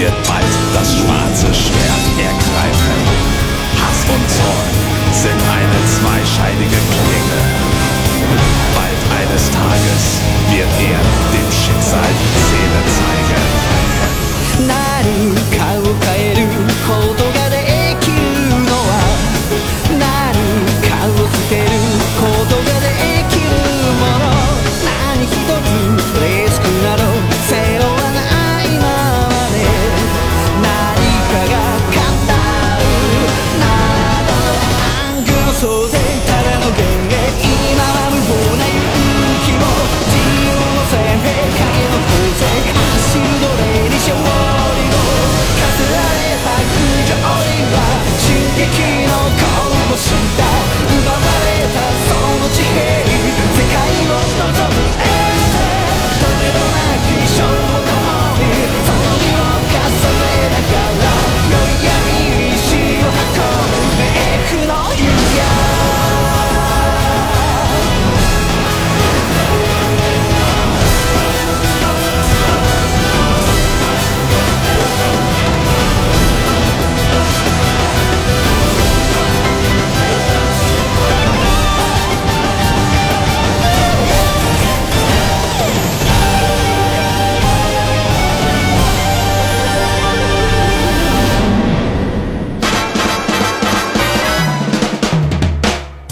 [0.00, 3.00] wird bald das schwarze Schwert ergreifen.
[3.76, 4.72] Hass und Zorn
[5.12, 7.40] sind eine zweischeidige Klinge.
[8.76, 10.02] Bald eines Tages
[10.52, 11.00] wird er
[11.34, 12.12] dem Schicksal
[12.48, 13.44] Seele zeigen.
[14.66, 15.59] Narika.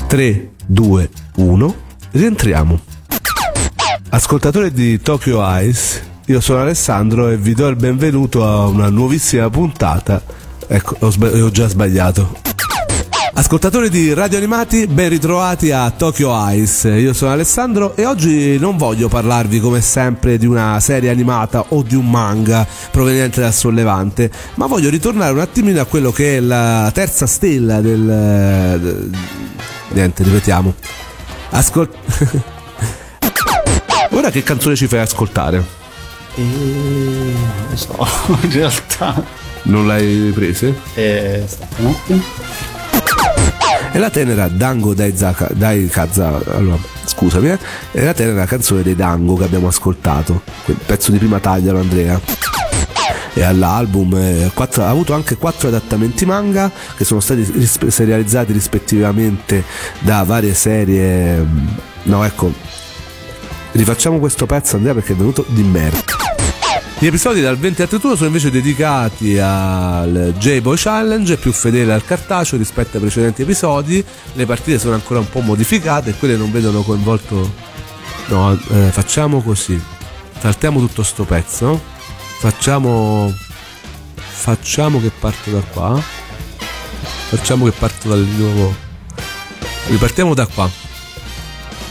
[0.09, 1.75] 3, 2, 1,
[2.13, 2.81] rientriamo.
[4.09, 9.51] Ascoltatori di Tokyo Ice, io sono Alessandro e vi do il benvenuto a una nuovissima
[9.51, 10.23] puntata.
[10.67, 12.41] Ecco, ho, sbag- ho già sbagliato.
[13.35, 16.89] Ascoltatori di Radio Animati, ben ritrovati a Tokyo Ice.
[16.89, 21.83] Io sono Alessandro e oggi non voglio parlarvi come sempre di una serie animata o
[21.83, 26.41] di un manga proveniente dal sollevante, ma voglio ritornare un attimino a quello che è
[26.41, 29.11] la terza stella del...
[29.89, 30.75] Niente, ripetiamo.
[31.51, 31.89] Ascol...
[34.11, 35.65] Ora che canzone ci fai ascoltare?
[36.35, 36.43] E...
[36.43, 38.07] non so,
[38.43, 39.23] in realtà...
[39.63, 40.75] Non l'hai prese?
[40.95, 42.23] Eh, aspetta un attimo.
[43.91, 46.41] E la tenera Dango dai, Zaka, dai Kaza.
[46.55, 47.59] Allora, scusami, eh.
[47.91, 50.43] È la tenera canzone dei Dango che abbiamo ascoltato.
[50.65, 52.48] Quel pezzo di prima taglialo, Andrea.
[53.39, 58.53] E all'album eh, quattro, ha avuto anche quattro adattamenti manga che sono stati ris- serializzati
[58.53, 59.63] rispettivamente
[60.01, 61.37] da varie serie.
[61.37, 61.69] Mm,
[62.03, 62.53] no, ecco.
[63.71, 66.03] Rifacciamo questo pezzo, Andrea, perché è venuto di merda.
[66.99, 72.05] Gli episodi dal 20 al 31 sono invece dedicati al J-Boy Challenge, più fedele al
[72.05, 74.05] cartaceo rispetto ai precedenti episodi.
[74.33, 77.53] Le partite sono ancora un po' modificate e quelle non vedono coinvolto.
[78.27, 79.81] No, eh, facciamo così.
[80.41, 81.98] Saltiamo tutto sto pezzo.
[82.39, 83.35] Facciamo.
[84.15, 86.01] Facciamo che parto da qua.
[87.29, 88.75] Facciamo che parto dal nuovo.
[89.89, 90.71] Ripartiamo da qua.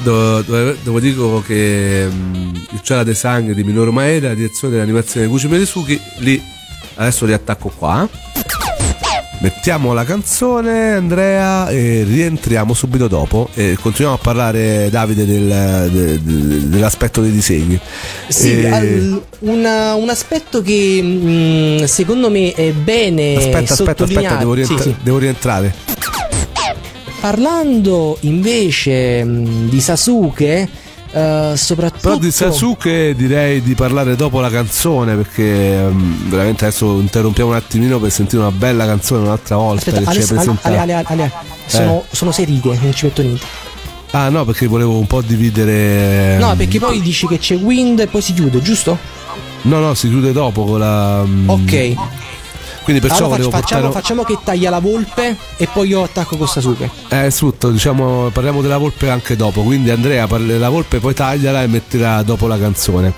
[0.03, 5.99] Dove, dico che um, il Ciara Design di Minoru Maeda, direzione dell'animazione di Gucci Merisuki,
[6.19, 6.41] lì
[6.95, 8.07] adesso riattacco qua.
[9.39, 16.23] Mettiamo la canzone Andrea e rientriamo subito dopo e continuiamo a parlare Davide del, de,
[16.23, 17.79] de, dell'aspetto dei disegni.
[18.27, 19.21] Sì, e...
[19.39, 24.89] una, un aspetto che mh, secondo me è bene aspetta, aspetta, aspetta, devo, rientra- sì,
[24.89, 24.95] sì.
[25.03, 25.75] devo rientrare.
[27.19, 30.67] Parlando invece mh, di Sasuke,
[31.17, 36.99] Uh, soprattutto però di Sasuke direi di parlare dopo la canzone perché um, veramente adesso
[36.99, 40.67] interrompiamo un attimino per sentire una bella canzone un'altra volta Aspetta, che Ale, ci presentato
[40.67, 41.31] Ale, Ale, Ale,
[41.65, 42.15] sono, eh.
[42.15, 43.45] sono sei righe non ci metto niente
[44.11, 48.05] ah no perché volevo un po' dividere no perché poi dici che c'è Wind e
[48.07, 48.95] poi si chiude giusto?
[49.63, 51.95] no no si chiude dopo con la ok
[52.87, 54.01] quindi perciò allora, volevo facciamo, portare...
[54.01, 56.89] facciamo che taglia la volpe e poi io attacco con Sasuke.
[57.09, 59.61] Eh, tutto, diciamo, parliamo della volpe anche dopo.
[59.63, 63.13] Quindi Andrea parla della volpe, poi tagliala e metterà dopo la canzone.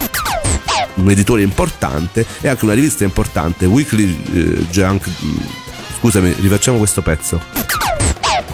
[0.96, 5.08] Un editore importante e anche una rivista importante, Weekly eh, Junk.
[6.00, 7.40] Scusami, rifacciamo questo pezzo.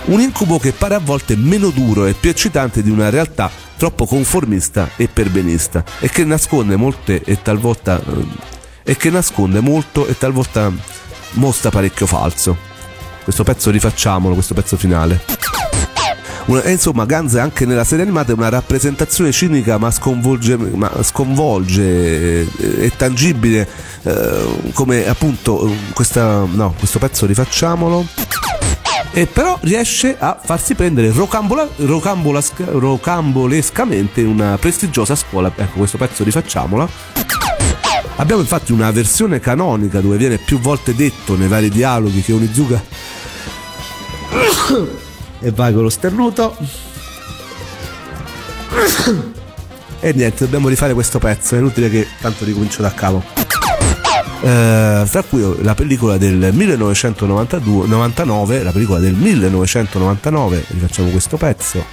[0.07, 4.05] Un incubo che pare a volte meno duro e più eccitante di una realtà troppo
[4.05, 8.53] conformista e perbenista e che nasconde molte e talvolta eh,
[8.83, 10.71] e che nasconde molto e talvolta
[11.35, 12.57] mostra parecchio falso.
[13.23, 15.21] Questo pezzo rifacciamolo, questo pezzo finale.
[16.45, 20.91] Una, e insomma, Guns anche nella serie animata è una rappresentazione cinica ma sconvolge, ma
[21.01, 23.67] sconvolge e, e tangibile
[24.03, 28.05] eh, come appunto questa, no, questo pezzo rifacciamolo
[29.11, 36.87] e però riesce a farsi prendere rocambola, rocambolescamente una prestigiosa scuola ecco questo pezzo rifacciamola
[38.17, 42.81] Abbiamo infatti una versione canonica dove viene più volte detto nei vari dialoghi che Onizuka
[45.41, 46.55] e vai con lo sternuto.
[49.99, 51.55] E niente dobbiamo rifare questo pezzo.
[51.55, 53.21] È inutile che tanto ricomincio da capo.
[54.41, 61.83] Eh, tra cui la pellicola del 1999 la pellicola del 1999 rifacciamo questo pezzo.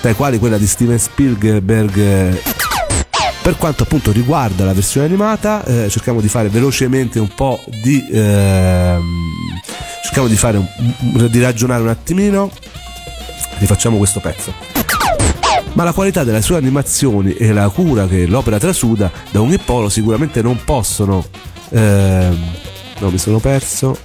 [0.00, 2.51] Tra i quali quella di Steven Spielberg
[3.42, 8.06] per quanto appunto riguarda la versione animata, eh, cerchiamo di fare velocemente un po' di.
[8.12, 9.02] Ehm,
[10.04, 10.64] cerchiamo di fare
[11.28, 12.50] di ragionare un attimino.
[13.58, 14.54] Rifacciamo questo pezzo.
[15.72, 19.88] Ma la qualità delle sue animazioni e la cura che l'opera trasuda da un Polo
[19.88, 21.24] sicuramente non possono.
[21.70, 22.38] Ehm,
[23.00, 23.96] no, mi sono perso.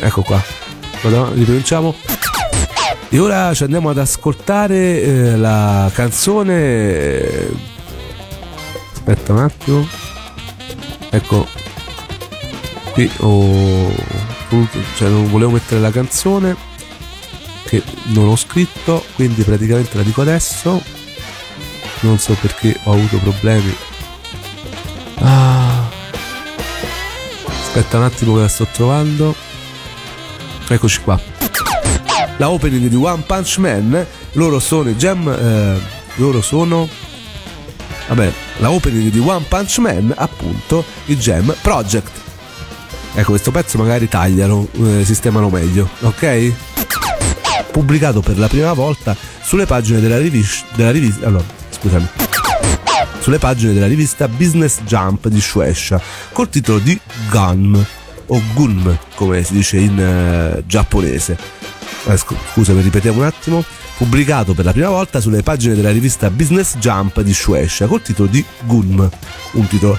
[0.00, 0.42] Ecco qua.
[1.02, 1.94] Riprovinciamo.
[3.10, 7.74] E ora ci andiamo ad ascoltare eh, la canzone.
[9.06, 9.88] Aspetta un attimo.
[11.10, 11.46] Ecco.
[12.92, 13.92] Qui ho
[14.96, 16.56] cioè non volevo mettere la canzone
[17.66, 20.82] che non ho scritto quindi praticamente la dico adesso.
[22.00, 23.76] Non so perché ho avuto problemi.
[25.20, 25.88] Ah.
[27.46, 29.36] aspetta un attimo che la sto trovando.
[30.66, 31.20] Eccoci qua.
[32.38, 35.80] La opening di One Punch Man loro sono i Gem eh,
[36.16, 36.86] loro sono
[38.08, 42.10] vabbè, la opening di One Punch Man, appunto, il Jam Project.
[43.14, 46.52] Ecco, questo pezzo magari tagliano, eh, sistemano meglio, ok?
[47.76, 51.26] pubblicato per la prima volta sulle pagine della, rivis- della rivista.
[51.26, 52.08] Allora, scusami.
[53.20, 56.00] Sulle pagine della rivista Business Jump di Shueisha
[56.32, 56.98] col titolo di
[57.28, 57.86] Gun
[58.28, 61.36] o Gunm, come si dice in eh, giapponese.
[62.06, 63.62] Eh, scu- scusami, ripetiamo un attimo.
[63.96, 68.28] Pubblicato per la prima volta sulle pagine della rivista Business Jump di Shueisha col titolo
[68.28, 69.08] di Gunm.
[69.52, 69.98] Un titolo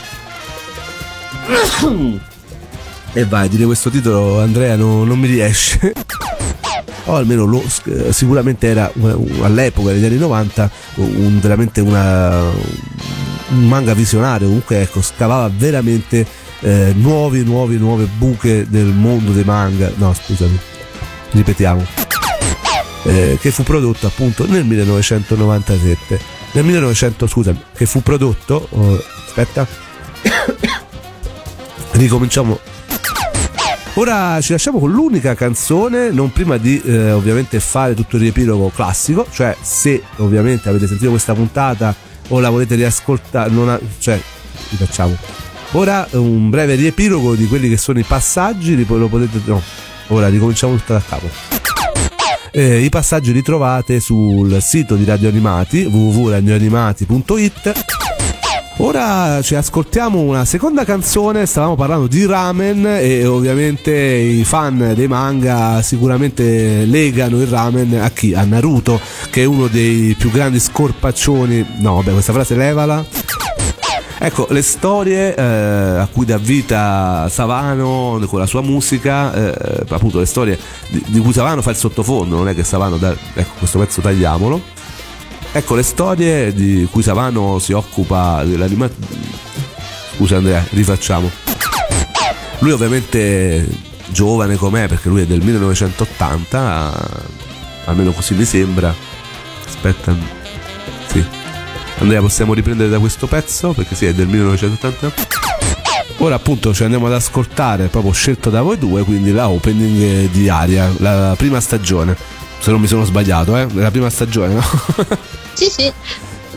[3.14, 5.94] e vai, dire questo titolo Andrea no- non mi riesce.
[7.06, 13.68] o almeno lo, eh, sicuramente era eh, all'epoca negli anni 90 un, veramente una, un
[13.68, 16.26] manga visionario, comunque ecco, scavava veramente
[16.60, 19.92] eh, nuovi, nuovi, nuove buche del mondo dei manga.
[19.96, 20.60] No, scusami,
[21.32, 22.07] ripetiamo.
[23.08, 26.20] Eh, che fu prodotto appunto nel 1997.
[26.52, 29.66] Nel 1900, scusami, che fu prodotto, oh, aspetta,
[31.92, 32.60] ricominciamo
[34.00, 38.70] Ora ci lasciamo con l'unica canzone, non prima di eh, ovviamente fare tutto il riepilogo
[38.70, 41.96] classico, cioè se ovviamente avete sentito questa puntata
[42.28, 44.22] o la volete riascoltare, non ha, cioè
[44.70, 45.18] rifacciamo.
[45.72, 49.60] Ora un breve riepilogo di quelli che sono i passaggi, lo potete no,
[50.10, 51.57] ora ricominciamo tutto da capo.
[52.58, 57.72] Eh, I passaggi li trovate sul sito di Radio Animati www.radioanimati.it
[58.78, 65.08] Ora ci ascoltiamo una seconda canzone, stavamo parlando di ramen e ovviamente i fan dei
[65.08, 68.34] manga sicuramente legano il ramen a chi?
[68.34, 69.00] A Naruto,
[69.30, 71.64] che è uno dei più grandi scorpaccioni.
[71.78, 73.06] No, vabbè, questa frase levala.
[74.20, 80.18] Ecco, le storie eh, a cui dà vita Savano con la sua musica, eh, appunto
[80.18, 80.58] le storie
[80.88, 83.16] di, di, cui Savano fa il sottofondo, non è che Savano dà...
[83.34, 84.60] Ecco, questo pezzo tagliamolo.
[85.52, 89.06] Ecco le storie di cui Savano si occupa dell'animazione.
[90.16, 91.30] Scusa Andrea, rifacciamo.
[92.60, 93.68] Lui ovviamente
[94.08, 97.22] giovane com'è perché lui è del 1980,
[97.86, 98.94] almeno così mi sembra.
[99.66, 100.47] Aspetta.
[102.00, 105.14] Andrea, possiamo riprendere da questo pezzo perché sì, è del 1980.
[106.20, 110.50] Ora appunto ci andiamo ad ascoltare, proprio scelto da voi due, quindi la opening di
[110.50, 112.16] Aria, la prima stagione.
[112.60, 113.68] Se non mi sono sbagliato, eh?
[113.68, 114.64] È la prima stagione, no?
[115.54, 115.92] Sì, sì.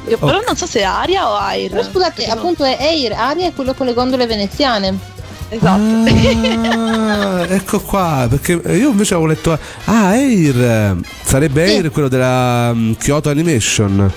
[0.09, 0.43] Io però oh.
[0.47, 1.71] non so se è Aria o Air.
[1.71, 4.99] Però scusate, appunto è Air, Aria è quello con le gondole veneziane.
[5.49, 5.83] Esatto.
[5.83, 10.97] Ah, ecco qua, perché io invece avevo letto Ah, Air.
[11.23, 11.75] Sarebbe sì.
[11.77, 14.13] Air quello della um, Kyoto Animation.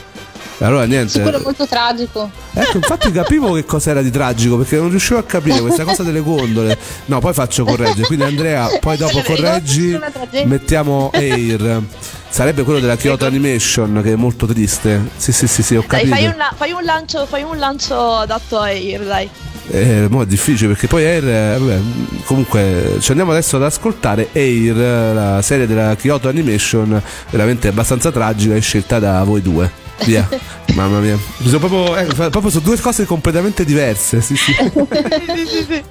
[0.60, 1.22] Allora niente.
[1.22, 2.30] Quello molto tragico.
[2.54, 6.04] Ecco, infatti capivo che cosa era di tragico perché non riuscivo a capire questa cosa
[6.04, 6.78] delle gondole.
[7.06, 8.06] No, poi faccio correggere.
[8.06, 9.98] Quindi Andrea, poi dopo correggi,
[10.46, 11.82] mettiamo Air.
[12.30, 15.10] Sarebbe quello della Kyoto Animation che è molto triste.
[15.18, 16.10] Sì, sì, sì, sì ho capito.
[16.10, 19.30] Dai, fai un, fai un, lancio, fai un lancio adatto a Air, dai.
[19.70, 21.80] Eh, mo è difficile perché poi Air, eh, vabbè,
[22.26, 24.76] comunque ci andiamo adesso ad ascoltare Air,
[25.14, 29.83] la serie della Kyoto Animation, veramente abbastanza tragica, è scelta da voi due.
[30.06, 30.28] Via,
[30.74, 34.22] mamma mia, sono proprio, eh, proprio su due cose completamente diverse.
[34.22, 34.54] Sì, sì.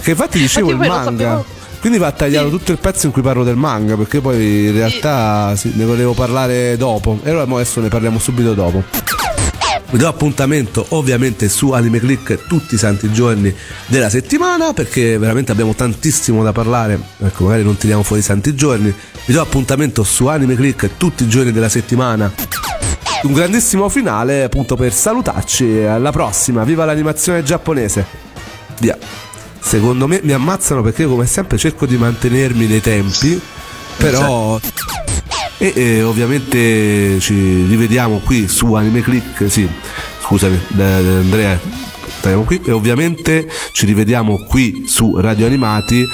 [0.00, 1.60] che infatti dicevo il manga.
[1.80, 2.52] Quindi va a tagliare sì.
[2.52, 6.12] tutto il pezzo in cui parlo del manga, perché poi in realtà sì, ne volevo
[6.12, 7.18] parlare dopo.
[7.24, 8.84] E allora adesso ne parliamo subito dopo.
[9.92, 13.54] Vi do appuntamento ovviamente su Anime Click tutti i santi giorni
[13.86, 18.54] della settimana perché veramente abbiamo tantissimo da parlare, ecco magari non tiriamo fuori i santi
[18.54, 18.94] giorni.
[19.26, 22.32] Vi do appuntamento su Anime Click tutti i giorni della settimana.
[23.22, 25.82] Un grandissimo finale appunto per salutarci.
[25.82, 28.04] Alla prossima, viva l'animazione giapponese.
[28.80, 28.98] Via.
[29.60, 33.40] Secondo me mi ammazzano perché come sempre cerco di mantenermi nei tempi
[33.96, 34.58] però
[35.56, 39.68] e, e ovviamente ci rivediamo qui su Anime Click sì.
[40.22, 41.58] Scusami Andrea
[42.44, 42.60] qui.
[42.64, 46.06] E ovviamente ci rivediamo qui su Radio Animati